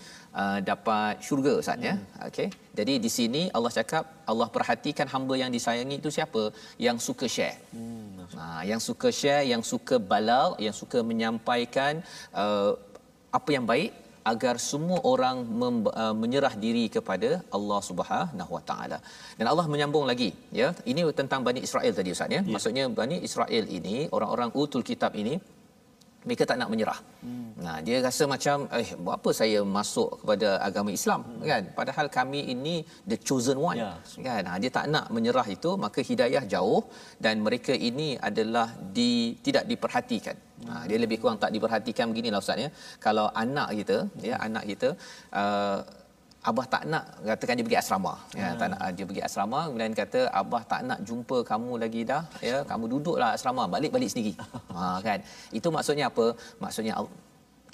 [0.43, 1.95] uh, dapat syurga ustaz ya.
[1.97, 2.07] hmm.
[2.21, 2.29] ya.
[2.29, 2.49] Okey.
[2.79, 6.43] Jadi di sini Allah cakap Allah perhatikan hamba yang disayangi itu siapa?
[6.87, 7.57] Yang suka share.
[7.73, 8.17] Hmm.
[8.37, 12.03] Ha, yang suka share, yang suka balau, yang suka menyampaikan
[12.43, 12.73] uh,
[13.39, 13.93] apa yang baik
[14.33, 18.99] agar semua orang mem- uh, menyerah diri kepada Allah Subhanahu Wa Taala.
[19.39, 20.31] Dan Allah menyambung lagi,
[20.61, 20.69] ya.
[20.91, 22.41] Ini tentang Bani Israel tadi Ustaz ya.
[22.41, 22.53] ya.
[22.55, 25.37] Maksudnya Bani Israel ini, orang-orang utul kitab ini
[26.27, 26.99] mereka tak nak menyerah.
[27.25, 27.51] Hmm.
[27.65, 31.45] Nah, dia rasa macam eh buat apa saya masuk kepada agama Islam hmm.
[31.51, 31.63] kan?
[31.79, 32.75] Padahal kami ini
[33.11, 33.79] the chosen one.
[33.83, 33.93] Ya,
[34.27, 34.43] kan?
[34.49, 36.83] Nah, dia tak nak menyerah itu, maka hidayah jauh
[37.25, 38.69] dan mereka ini adalah
[38.99, 39.13] di
[39.47, 40.37] tidak diperhatikan.
[40.69, 42.71] Nah, dia lebih kurang tak diperhatikan beginilah ustaz ya.
[43.07, 43.97] Kalau anak kita,
[44.29, 44.89] ya anak kita
[45.43, 45.79] uh,
[46.51, 48.59] abah tak nak katakan dia pergi asrama ya hmm.
[48.61, 52.57] tak nak dia pergi asrama kemudian kata abah tak nak jumpa kamu lagi dah ya
[52.71, 54.33] kamu duduklah asrama balik-balik sendiri
[54.77, 55.19] ha kan
[55.59, 56.27] itu maksudnya apa
[56.63, 56.95] maksudnya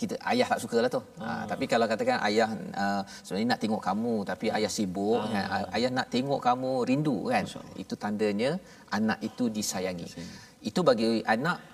[0.01, 1.45] kita ayah tak sukalah tu ha, hmm.
[1.51, 2.49] tapi kalau katakan ayah
[2.83, 5.35] uh, sebenarnya nak tengok kamu tapi ayah sibuk hmm.
[5.35, 5.45] kan?
[5.77, 7.45] ayah nak tengok kamu rindu kan
[7.83, 8.51] itu tandanya
[8.99, 10.09] anak itu disayangi
[10.71, 11.72] itu bagi anak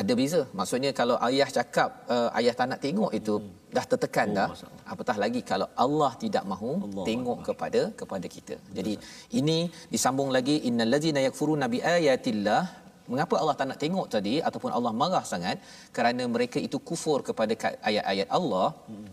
[0.00, 0.40] ada beza.
[0.58, 3.50] Maksudnya kalau ayah cakap uh, ayah tak nak tengok itu hmm.
[3.76, 4.48] dah tertekan oh, dah.
[4.54, 4.80] Masalah.
[4.92, 7.48] Apatah lagi kalau Allah tidak mahu Allah tengok Allah.
[7.48, 8.56] kepada kepada kita.
[8.78, 9.38] Jadi Betul.
[9.40, 9.58] ini
[9.94, 12.64] disambung lagi innal ladzina yakfuruna bi ayatillah
[13.10, 15.56] Mengapa Allah tak nak tengok tadi ataupun Allah marah sangat
[15.96, 17.54] kerana mereka itu kufur kepada
[17.88, 18.68] ayat-ayat Allah.
[18.90, 19.06] Hmm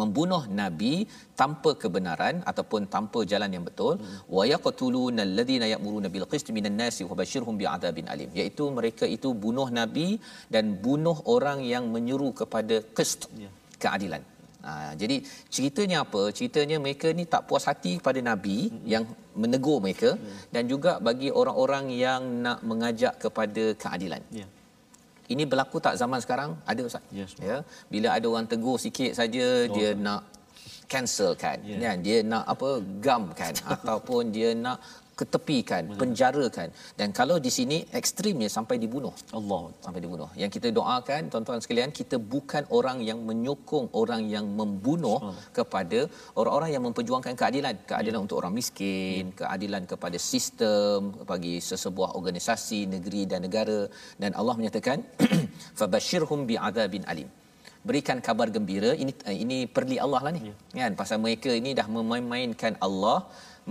[0.00, 0.94] membunuh nabi
[1.40, 3.94] tanpa kebenaran ataupun tanpa jalan yang betul
[4.36, 9.30] wa yaqtuluna alladhina ya'muruna bil qist minan nasi wa bashirhum bi'adabin alim iaitu mereka itu
[9.44, 10.08] bunuh nabi
[10.56, 13.50] dan bunuh orang yang menyuruh kepada qist ya.
[13.84, 14.22] keadilan
[14.66, 15.16] Ha, jadi
[15.54, 16.22] ceritanya apa?
[16.36, 18.84] Ceritanya mereka ni tak puas hati kepada Nabi hmm.
[18.92, 19.04] yang
[19.42, 20.52] menegur mereka hmm.
[20.54, 24.20] dan juga bagi orang-orang yang nak mengajak kepada keadilan.
[24.28, 24.50] Yeah.
[25.30, 26.58] Ini berlaku tak zaman sekarang?
[26.66, 27.02] Ada Ustaz?
[27.14, 27.62] Yes, ya.
[27.86, 30.26] Bila ada orang tegur sikit saja oh, dia nak
[30.90, 31.58] cancel kan.
[31.62, 31.94] Yeah.
[32.02, 32.82] Dia nak apa?
[33.04, 34.82] Gam kan ataupun dia nak
[35.20, 36.68] ketepikan, penjarakan.
[37.00, 39.14] Dan kalau di sini ekstrimnya sampai dibunuh.
[39.38, 40.28] Allah sampai dibunuh.
[40.42, 45.18] Yang kita doakan tuan-tuan sekalian, kita bukan orang yang menyokong orang yang membunuh
[45.58, 46.00] kepada
[46.40, 48.24] orang-orang yang memperjuangkan keadilan, keadilan ya.
[48.26, 49.36] untuk orang miskin, ya.
[49.40, 53.80] keadilan kepada sistem bagi sesebuah organisasi negeri dan negara
[54.22, 54.98] dan Allah menyatakan
[55.78, 57.28] fabashirhum bi'adzabin alim
[57.88, 59.12] berikan kabar gembira ini
[59.44, 60.54] ini perli Allah lah ni ya.
[60.84, 63.18] kan pasal mereka ini dah memain-mainkan Allah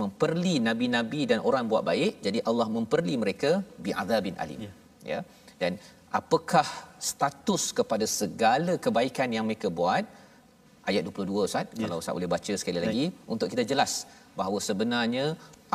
[0.02, 3.50] memperli nabi-nabi dan orang buat baik jadi Allah memperli mereka
[3.84, 4.72] bi'adzabin alim ya.
[5.12, 5.20] ya
[5.62, 5.72] dan
[6.20, 6.66] apakah
[7.10, 10.04] status kepada segala kebaikan yang mereka buat
[10.90, 11.84] ayat 22 Ustaz ya.
[11.84, 13.30] kalau Ustaz boleh baca sekali lagi Baik.
[13.32, 13.92] untuk kita jelas
[14.38, 15.26] bahawa sebenarnya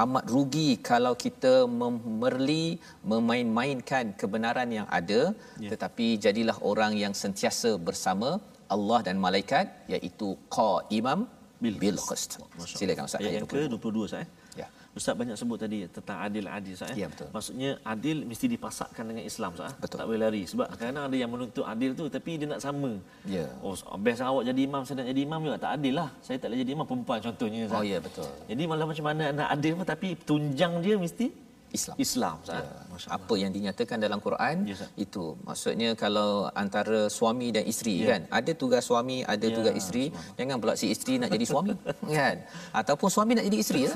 [0.04, 2.66] amat rugi kalau kita memerli
[3.12, 5.22] memain-mainkan kebenaran yang ada
[5.66, 5.70] ya.
[5.72, 8.30] tetapi jadilah orang yang sentiasa bersama
[8.76, 9.66] Allah dan malaikat
[9.96, 11.20] iaitu qa imam
[11.62, 12.40] bil, bil qist.
[12.80, 13.20] Silakan Ustaz.
[13.22, 14.24] Ayat yang ke-22 Ustaz.
[14.24, 14.28] Eh?
[14.64, 14.68] Ya.
[14.96, 16.92] Ustaz banyak sebut tadi tentang adil adil Ustaz.
[16.96, 17.04] Eh?
[17.04, 17.28] Ya, betul.
[17.36, 19.72] Maksudnya adil mesti dipasakkan dengan Islam Ustaz.
[19.72, 19.76] Eh?
[19.84, 19.98] Betul.
[20.00, 20.44] Tak boleh lari.
[20.48, 22.92] Sebab kadang ada yang menuntut adil tu tapi dia nak sama.
[23.28, 23.48] Ya.
[23.60, 25.58] Oh, best awak jadi imam, saya nak jadi imam juga.
[25.60, 26.10] Tak adil lah.
[26.24, 27.60] Saya tak boleh jadi imam perempuan contohnya.
[27.68, 27.80] Ustaz.
[27.80, 28.30] Oh ya, betul.
[28.48, 31.96] Jadi malah macam mana nak adil pun tapi tunjang dia mesti Islam.
[31.98, 32.36] Islam.
[32.46, 32.62] Ya,
[33.10, 35.36] apa yang dinyatakan dalam Quran ya, itu.
[35.44, 38.16] Maksudnya kalau antara suami dan isteri ya.
[38.16, 40.14] kan, ada tugas suami, ada ya, tugas isteri.
[40.40, 41.76] Jangan pula si isteri nak jadi suami
[42.20, 42.36] kan.
[42.72, 43.94] Ataupun suami nak jadi isteri ya.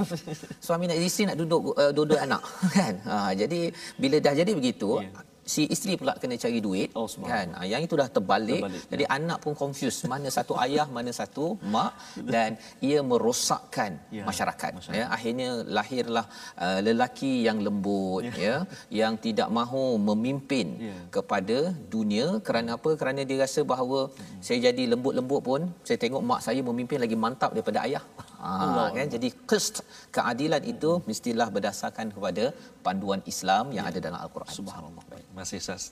[0.59, 2.41] Suami nak jadi isteri nak duduk uh, duduk anak
[2.77, 2.93] kan.
[3.05, 7.47] Ha, jadi bila dah jadi begitu, ya si isteri pula kena cari duit oh, kan
[7.57, 9.09] ha, yang itu dah terbalik, terbalik jadi ya.
[9.17, 11.91] anak pun confuse mana satu ayah mana satu mak
[12.33, 12.49] dan
[12.89, 14.23] ia merosakkan ya.
[14.29, 16.25] masyarakat, masyarakat ya akhirnya lahirlah
[16.65, 18.33] uh, lelaki yang lembut ya.
[18.45, 18.55] ya
[19.01, 20.97] yang tidak mahu memimpin ya.
[21.17, 21.59] kepada
[21.95, 24.41] dunia kerana apa kerana dia rasa bahawa hmm.
[24.45, 28.05] saya jadi lembut-lembut pun saya tengok mak saya memimpin lagi mantap daripada ayah
[28.43, 29.75] ha, kan jadi qist
[30.15, 32.43] keadilan itu mestilah berdasarkan kepada
[32.85, 33.91] panduan Islam yang ya.
[33.91, 35.03] ada dalam al-Quran subhanallah
[35.39, 35.83] masih sas.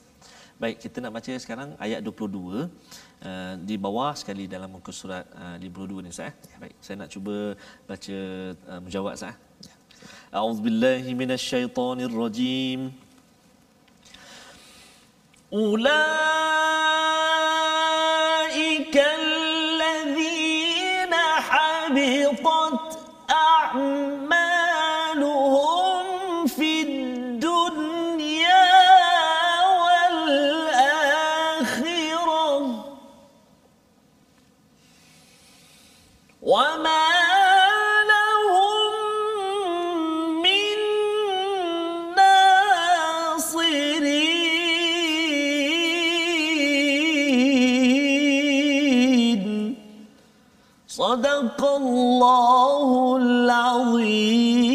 [0.58, 2.66] Baik, kita nak baca sekarang ayat 22 uh,
[3.30, 6.34] eh, di bawah sekali dalam muka surat uh, eh, 52 ni sah.
[6.34, 6.56] Ya.
[6.62, 7.54] Baik, saya nak cuba
[7.86, 8.18] baca
[8.66, 9.34] uh, menjawab sah.
[9.62, 9.74] Ya.
[10.34, 12.90] A'udzubillahi minasyaitonirrajim.
[15.54, 16.08] Ulaika
[52.18, 52.90] الله
[53.22, 54.68] العظيم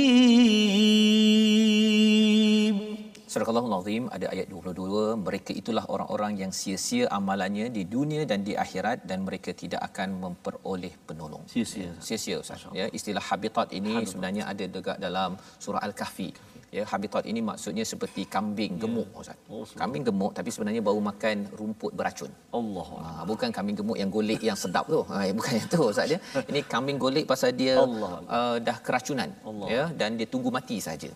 [3.34, 8.54] Surah Al-Azim ada ayat 22 mereka itulah orang-orang yang sia-sia amalannya di dunia dan di
[8.64, 11.42] akhirat dan mereka tidak akan memperoleh penolong.
[11.54, 11.90] Sia-sia.
[12.08, 12.70] Sia-sia ustaz.
[12.80, 14.10] Ya istilah habitat ini habitat.
[14.14, 15.32] sebenarnya ada dekat dalam
[15.64, 16.30] surah al-kahfi
[16.78, 18.82] ya habitat ini maksudnya seperti kambing ya.
[18.84, 19.22] gemuk yeah.
[19.22, 23.98] ustaz oh, kambing gemuk tapi sebenarnya baru makan rumput beracun Allah ha, bukan kambing gemuk
[24.02, 26.20] yang golek yang sedap tu ha, bukan itu ustaz dia
[26.52, 29.68] ini kambing golek pasal dia uh, dah keracunan Allah.
[29.76, 31.12] ya dan dia tunggu mati saja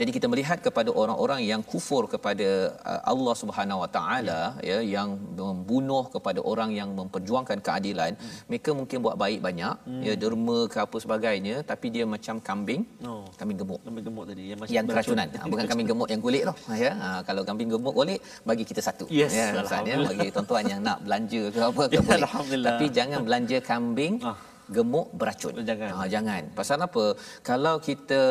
[0.00, 2.48] jadi kita melihat kepada orang-orang yang kufur kepada
[2.92, 4.40] uh, Allah Subhanahu Wa Taala
[4.70, 4.78] ya.
[4.82, 8.36] ya yang membunuh kepada orang yang memperjuangkan keadilan hmm.
[8.50, 10.02] mereka mungkin buat baik banyak hmm.
[10.08, 13.24] ya derma ke apa sebagainya tapi dia macam kambing oh.
[13.38, 15.26] kambing gemuk kambing gemuk tadi yang, yang keracunan.
[15.28, 16.54] Ha, bukan kambing gemuk yang kulit tu.
[16.72, 16.92] Ya.
[16.96, 19.04] Ha, kalau kambing gemuk kulit bagi kita satu.
[19.12, 22.64] Yes, ya, ya, bagi tuan-tuan yang nak belanja ke apa ke boleh.
[22.64, 25.54] Tapi jangan belanja kambing ah gemuk beracun.
[25.70, 25.90] Jangan.
[25.96, 26.42] Ha, jangan.
[26.58, 27.04] Pasal apa?
[27.48, 28.22] Kalau kita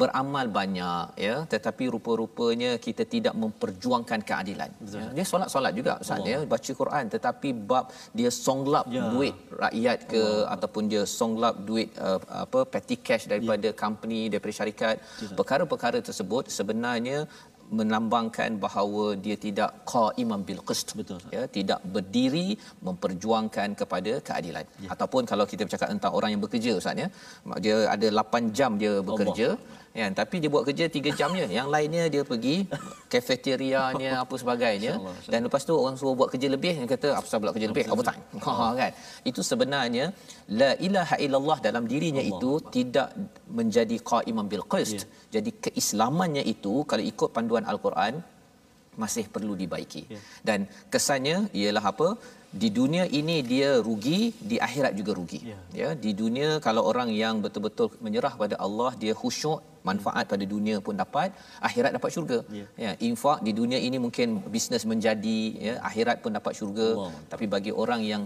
[0.00, 4.70] beramal banyak ya tetapi rupa-rupanya kita tidak memperjuangkan keadilan.
[4.94, 5.06] Ya.
[5.16, 7.86] Dia solat-solat juga Ustaz ya, baca Quran tetapi bab
[8.18, 9.02] dia songlap ya.
[9.14, 10.52] duit rakyat ke Allah.
[10.54, 13.76] ataupun dia songlap duit uh, apa petty cash daripada ya.
[13.84, 14.96] company daripada syarikat.
[14.98, 15.34] Ya.
[15.38, 17.18] Perkara-perkara tersebut sebenarnya
[17.78, 20.88] melambangkan bahawa dia tidak qaiman bil qist.
[21.00, 22.48] Betul, ya tidak berdiri
[22.86, 24.66] memperjuangkan kepada keadilan.
[24.84, 24.88] Ya.
[24.94, 27.08] ataupun kalau kita bercakap tentang orang yang bekerja ustaz ya
[27.64, 29.48] dia ada 8 jam dia bekerja
[30.00, 32.56] ya tapi dia buat kerja 3 jam je yang lainnya dia pergi
[33.14, 35.32] kafeterianya apa sebagainya InsyaAllah, insyaAllah.
[35.32, 37.84] dan lepas tu orang suruh buat kerja lebih dia kata apa sebab buat kerja lebih
[37.94, 38.92] overtime ha kan
[39.30, 40.04] itu sebenarnya
[40.62, 42.40] la ilaha illallah dalam dirinya Allah.
[42.40, 43.08] itu tidak
[43.60, 45.06] menjadi qaiman bil qist Ya.
[45.36, 48.14] jadi keislamannya itu kalau ikut panduan al-Quran
[49.02, 50.02] masih perlu dibaiki.
[50.14, 50.20] Ya.
[50.48, 50.60] Dan
[50.92, 52.08] kesannya ialah apa?
[52.60, 54.20] Di dunia ini dia rugi,
[54.50, 55.40] di akhirat juga rugi.
[55.52, 55.58] Ya.
[55.80, 60.76] Ya, di dunia kalau orang yang betul-betul menyerah pada Allah, dia khusyuk, manfaat pada dunia
[60.86, 61.28] pun dapat,
[61.68, 62.38] akhirat dapat syurga.
[62.58, 62.66] Ya.
[62.84, 66.88] Ya, infak di dunia ini mungkin bisnes menjadi, ya, akhirat pun dapat syurga.
[66.96, 67.12] Allah.
[67.32, 68.24] Tapi bagi orang yang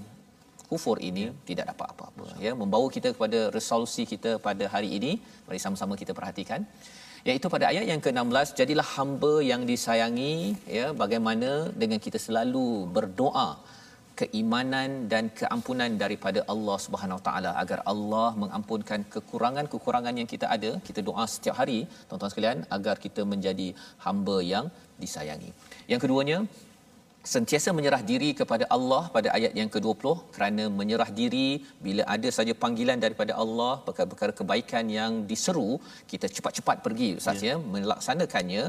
[0.70, 1.32] kufur ini ya.
[1.48, 5.12] tidak dapat apa-apa ya membawa kita kepada resolusi kita pada hari ini
[5.46, 6.60] mari sama-sama kita perhatikan
[7.28, 10.34] iaitu pada ayat yang ke-16 jadilah hamba yang disayangi
[10.78, 11.50] ya bagaimana
[11.82, 13.48] dengan kita selalu berdoa
[14.20, 17.50] keimanan dan keampunan daripada Allah Subhanahu Wa Taala.
[17.62, 21.78] Agar Allah mengampunkan kekurangan-kekurangan yang kita ada kita doa setiap hari.
[22.08, 23.68] Tuan-tuan sekalian agar kita menjadi
[24.06, 24.68] hamba yang
[25.02, 25.50] disayangi.
[25.92, 26.38] Yang keduanya
[27.32, 31.48] sentiasa menyerah diri kepada Allah pada ayat yang ke-20 kerana menyerah diri
[31.86, 35.70] bila ada saja panggilan daripada Allah perkara-perkara kebaikan yang diseru
[36.10, 37.56] kita cepat-cepat pergi ustaz ya.
[37.74, 38.64] melaksanakannya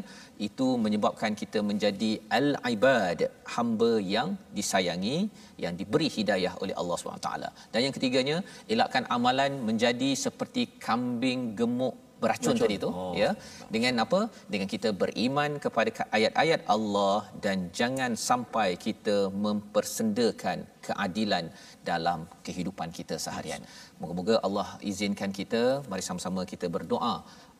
[0.47, 3.21] itu menyebabkan kita menjadi al-ibad
[3.55, 5.17] hamba yang disayangi
[5.65, 7.29] yang diberi hidayah oleh Allah SWT
[7.73, 8.39] dan yang ketiganya
[8.75, 12.56] elakkan amalan menjadi seperti kambing gemuk beracun Beracun.
[12.62, 13.12] tadi tu Oh.
[13.20, 13.30] ya
[13.74, 14.20] dengan apa
[14.52, 21.44] dengan kita beriman kepada ka- ayat-ayat Allah dan jangan sampai kita mempersendakan keadilan
[21.90, 23.62] dalam kehidupan kita seharian
[24.00, 25.62] moga-moga Allah izinkan kita
[25.92, 27.14] mari sama-sama kita berdoa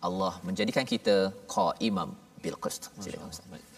[0.09, 1.17] Allah menjadikan kita
[1.57, 2.13] qaimam
[2.45, 3.69] bil qist silakan ustaz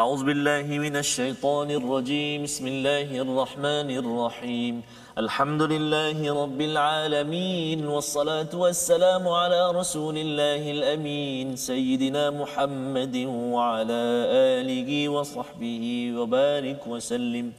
[0.00, 4.74] أعوذ بالله من الشيطان الرجيم بسم الله الرحمن الرحيم
[5.17, 13.15] الحمد لله رب العالمين والصلاة والسلام على رسول الله الأمين سيدنا محمد
[13.55, 14.03] وعلى
[14.59, 17.53] آله وصحبه وبارك وسلم.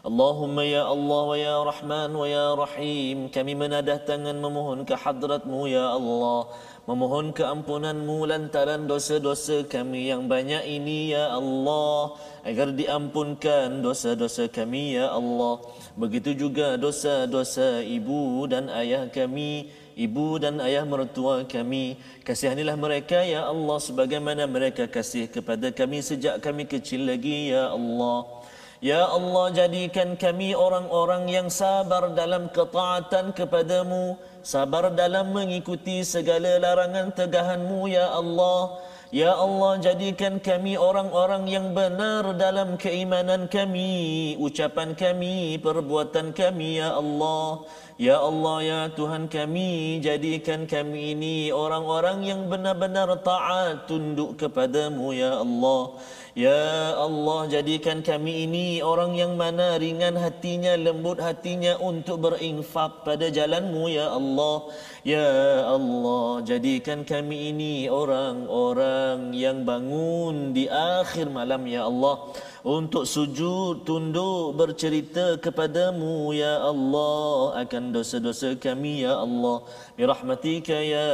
[0.00, 3.28] Allahumma ya Allah wa ya Rahman wa ya Rahim.
[3.28, 6.48] Kami menadah tangan memohon ke hadratmu ya Allah.
[6.88, 12.16] Memohon keampunanmu lantaran dosa-dosa kami yang banyak ini ya Allah.
[12.48, 15.60] Agar diampunkan dosa-dosa kami ya Allah.
[16.00, 19.68] Begitu juga dosa-dosa ibu dan ayah kami
[20.00, 22.00] ibu dan ayah mertua kami.
[22.24, 28.39] Kasihanilah mereka ya Allah sebagaimana mereka kasih kepada kami sejak kami kecil lagi ya Allah.
[28.80, 37.12] Ya Allah jadikan kami orang-orang yang sabar dalam ketaatan kepadamu Sabar dalam mengikuti segala larangan
[37.12, 38.80] tegahanmu Ya Allah.
[39.12, 46.96] Ya Allah jadikan kami orang-orang yang benar dalam keimanan kami Ucapan kami, perbuatan kami Ya
[46.96, 47.68] Allah
[48.00, 55.36] Ya Allah ya Tuhan kami Jadikan kami ini orang-orang yang benar-benar taat tunduk kepadamu Ya
[55.36, 56.00] Allah
[56.38, 63.26] Ya Allah jadikan kami ini orang yang mana ringan hatinya, lembut hatinya untuk berinfak pada
[63.34, 64.70] jalanmu ya Allah.
[65.02, 65.26] Ya
[65.66, 72.30] Allah jadikan kami ini orang-orang yang bangun di akhir malam ya Allah.
[72.60, 79.64] Untuk sujud, tunduk, bercerita kepadamu ya Allah akan dosa-dosa kami ya Allah.
[79.96, 81.08] Birahmatika ya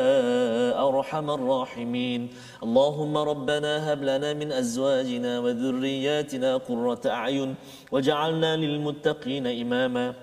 [0.75, 2.35] arhamar rahimin.
[2.59, 7.55] Allahumma rabbana hab lana min azwajina wa dhurriyyatina qurrata a'yun
[7.95, 10.19] waj'alna lil muttaqina imama.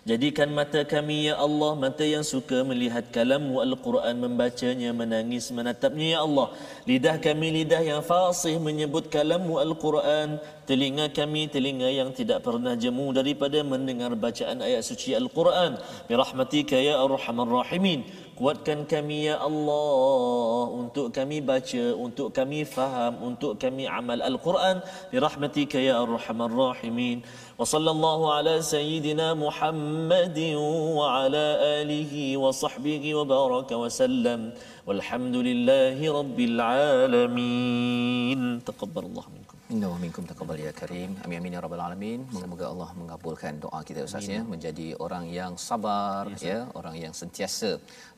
[0.00, 6.18] Jadikan mata kami ya Allah mata yang suka melihat kalammu Al-Quran membacanya menangis menatapnya ya
[6.24, 6.56] Allah.
[6.88, 10.40] Lidah kami lidah yang fasih menyebut kalammu Al-Quran.
[10.64, 15.76] Telinga kami telinga yang tidak pernah jemu daripada mendengar bacaan ayat suci Al-Quran.
[16.08, 18.00] Birahmatika ya arhamar rahimin
[18.40, 24.80] kuatkan kami ya Allah untuk kami baca untuk kami faham untuk kami amal Al-Quran.
[25.12, 27.20] Birahmatika ya arhamar rahimin.
[27.60, 31.46] Wa sallallahu ala sayyidina Muhammadin wa ala
[31.84, 34.56] alihi wa sahbihi wa baraka wa sallam.
[34.88, 38.40] Walhamdulillahi rabbil alamin.
[38.64, 41.10] Taqabbalallah minkum Inna wa minkum taqabbal ya karim.
[41.24, 42.20] Amin amin ya rabbal alamin.
[42.34, 44.40] Moga-moga Allah mengabulkan doa kita ustaz ya.
[44.52, 47.70] Menjadi orang yang sabar yes, ya, orang yang sentiasa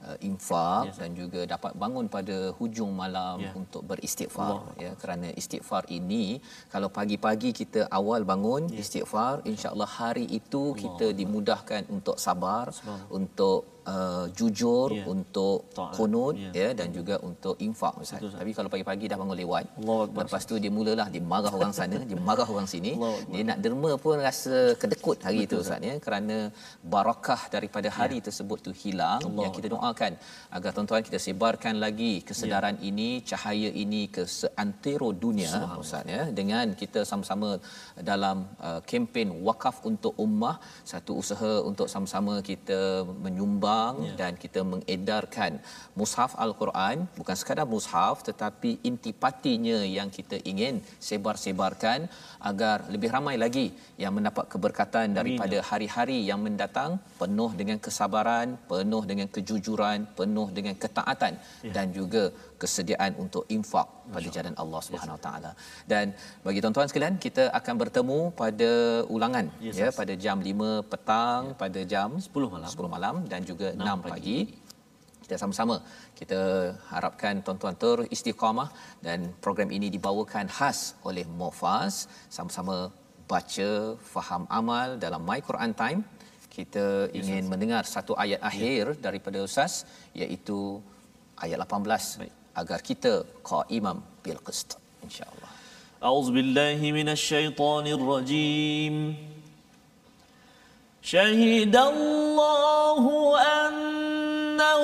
[0.06, 3.50] uh, infak yes, dan juga dapat bangun pada hujung malam Ya.
[3.60, 4.92] untuk beristighfar ya.
[5.02, 6.24] Kerana istighfar ini
[6.72, 12.72] kalau pagi-pagi kita awal bangun istighfar insya-Allah hari itu kita dimudahkan untuk sabar
[13.18, 15.04] untuk uh, jujur Ya.
[15.06, 15.66] untuk
[15.98, 16.50] kunut Ya.
[16.60, 18.18] ya dan juga untuk infak Ustaz.
[18.22, 18.38] Betul.
[18.40, 21.98] Tapi kalau pagi-pagi dah bangun lewat, Akbar, lepas tu dia mulalah dia marah orang sana,
[22.10, 22.92] dia marah orang sini.
[22.96, 23.14] Akbar.
[23.32, 26.36] Dia nak derma pun rasa kedekut hari itu Ustaz ya kerana
[26.94, 29.20] barakah daripada hari tersebut tu hilang.
[29.28, 30.12] Allah yang kita doakan
[30.56, 32.88] agar tuan-tuan kita sebarkan lagi kesedaran Ya.
[32.90, 35.50] ini, cahaya ini ke seantero dunia
[35.82, 37.48] Ustaz ya dengan kita sama-sama
[38.10, 38.36] dalam
[38.68, 40.56] uh, kempen wakaf untuk ummah
[40.92, 42.80] satu usaha untuk sama-sama kita
[43.24, 44.12] menyumbang Ya.
[44.20, 45.52] dan kita mengedarkan
[45.98, 50.74] mushaf al-Quran bukan sekadar mushaf tetapi intipatinya yang kita ingin
[51.08, 52.00] sebar-sebarkan
[52.50, 53.66] agar lebih ramai lagi
[54.02, 56.90] yang mendapat keberkatan daripada hari-hari yang mendatang
[57.20, 61.34] penuh dengan kesabaran, penuh dengan kejujuran, penuh dengan ketaatan
[61.66, 61.72] Ya.
[61.76, 62.22] dan juga
[62.62, 65.50] kesediaan untuk infak pada jalan Allah Subhanahu Wa Taala.
[65.92, 66.06] Dan
[66.46, 68.70] bagi tuan-tuan sekalian, kita akan bertemu pada
[69.14, 69.96] ulangan Yes, ya yes.
[70.00, 72.70] pada jam 5 petang, pada jam 10 malam.
[72.74, 74.12] 10 malam dan juga 6, 6 pagi.
[74.14, 74.38] pagi.
[75.24, 75.76] Kita sama-sama
[76.20, 76.40] kita
[76.92, 78.68] harapkan tuan-tuan teristiqamah
[79.06, 81.94] dan program ini dibawakan khas oleh Mofas
[82.36, 82.76] sama-sama
[83.32, 83.70] baca
[84.14, 86.00] faham amal dalam My Quran Time
[86.56, 86.84] kita
[87.18, 89.74] ingin mendengar satu ayat akhir daripada ustaz
[90.22, 90.58] iaitu
[91.44, 92.32] ayat 18 Baik.
[92.60, 93.12] agar kita
[93.50, 94.70] qaimam bil qist
[95.06, 95.51] insyaallah
[96.02, 99.16] أعوذ بالله من الشيطان الرجيم.
[101.02, 103.04] شهد الله
[103.38, 104.82] أنه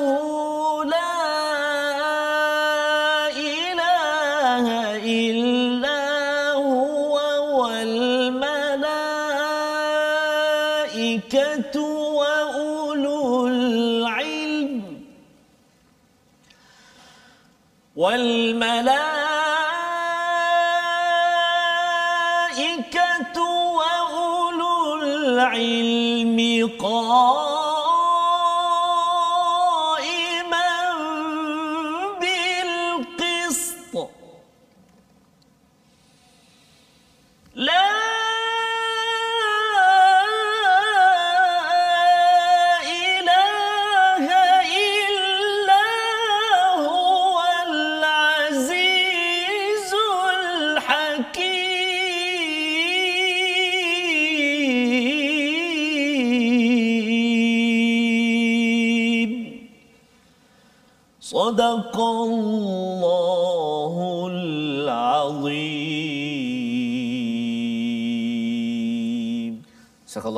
[61.48, 62.77] صدق الله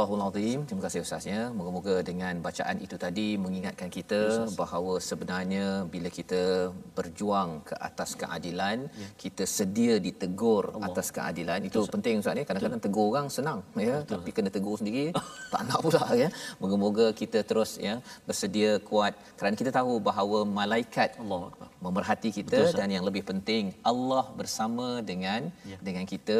[0.00, 0.60] Surahul Azim.
[0.64, 1.40] Terima kasih Ustaznya.
[1.52, 8.88] Moga-moga dengan bacaan itu tadi mengingatkan kita bahawa sebenarnya bila kita berjuang ke atas keadilan,
[8.96, 9.08] Ya.
[9.20, 11.60] kita sedia ditegur atas keadilan.
[11.68, 12.48] Itu penting Ustaz ni.
[12.48, 15.12] Kadang-kadang tegur orang senang ya, tapi kena tegur sendiri
[15.52, 16.32] tak nak pula ya.
[16.62, 21.69] Moga-moga kita terus ya bersedia kuat kerana kita tahu bahawa malaikat Akbar.
[21.86, 25.40] Memerhati kita Betul, dan yang lebih penting Allah bersama dengan
[25.72, 25.78] Ya.
[25.86, 26.38] dengan kita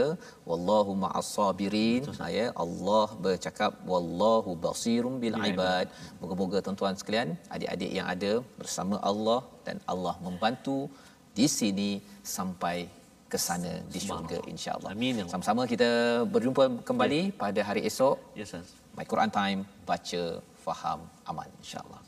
[0.51, 2.03] wallahu ma'as sabirin
[2.39, 5.87] ya Allah bercakap wallahu basirum bil ibad
[6.21, 10.79] moga-moga tuan-tuan sekalian adik-adik yang ada bersama Allah dan Allah membantu
[11.39, 11.91] di sini
[12.37, 12.79] sampai
[13.33, 14.91] ke sana di syurga insya-Allah.
[14.95, 15.25] Amin, ya.
[15.33, 15.89] Sama-sama kita
[16.35, 18.69] berjumpa kembali pada hari esok Yes, Ustaz.
[18.99, 19.61] My Quran Time
[19.91, 20.23] baca
[20.65, 22.01] faham amal insya-Allah.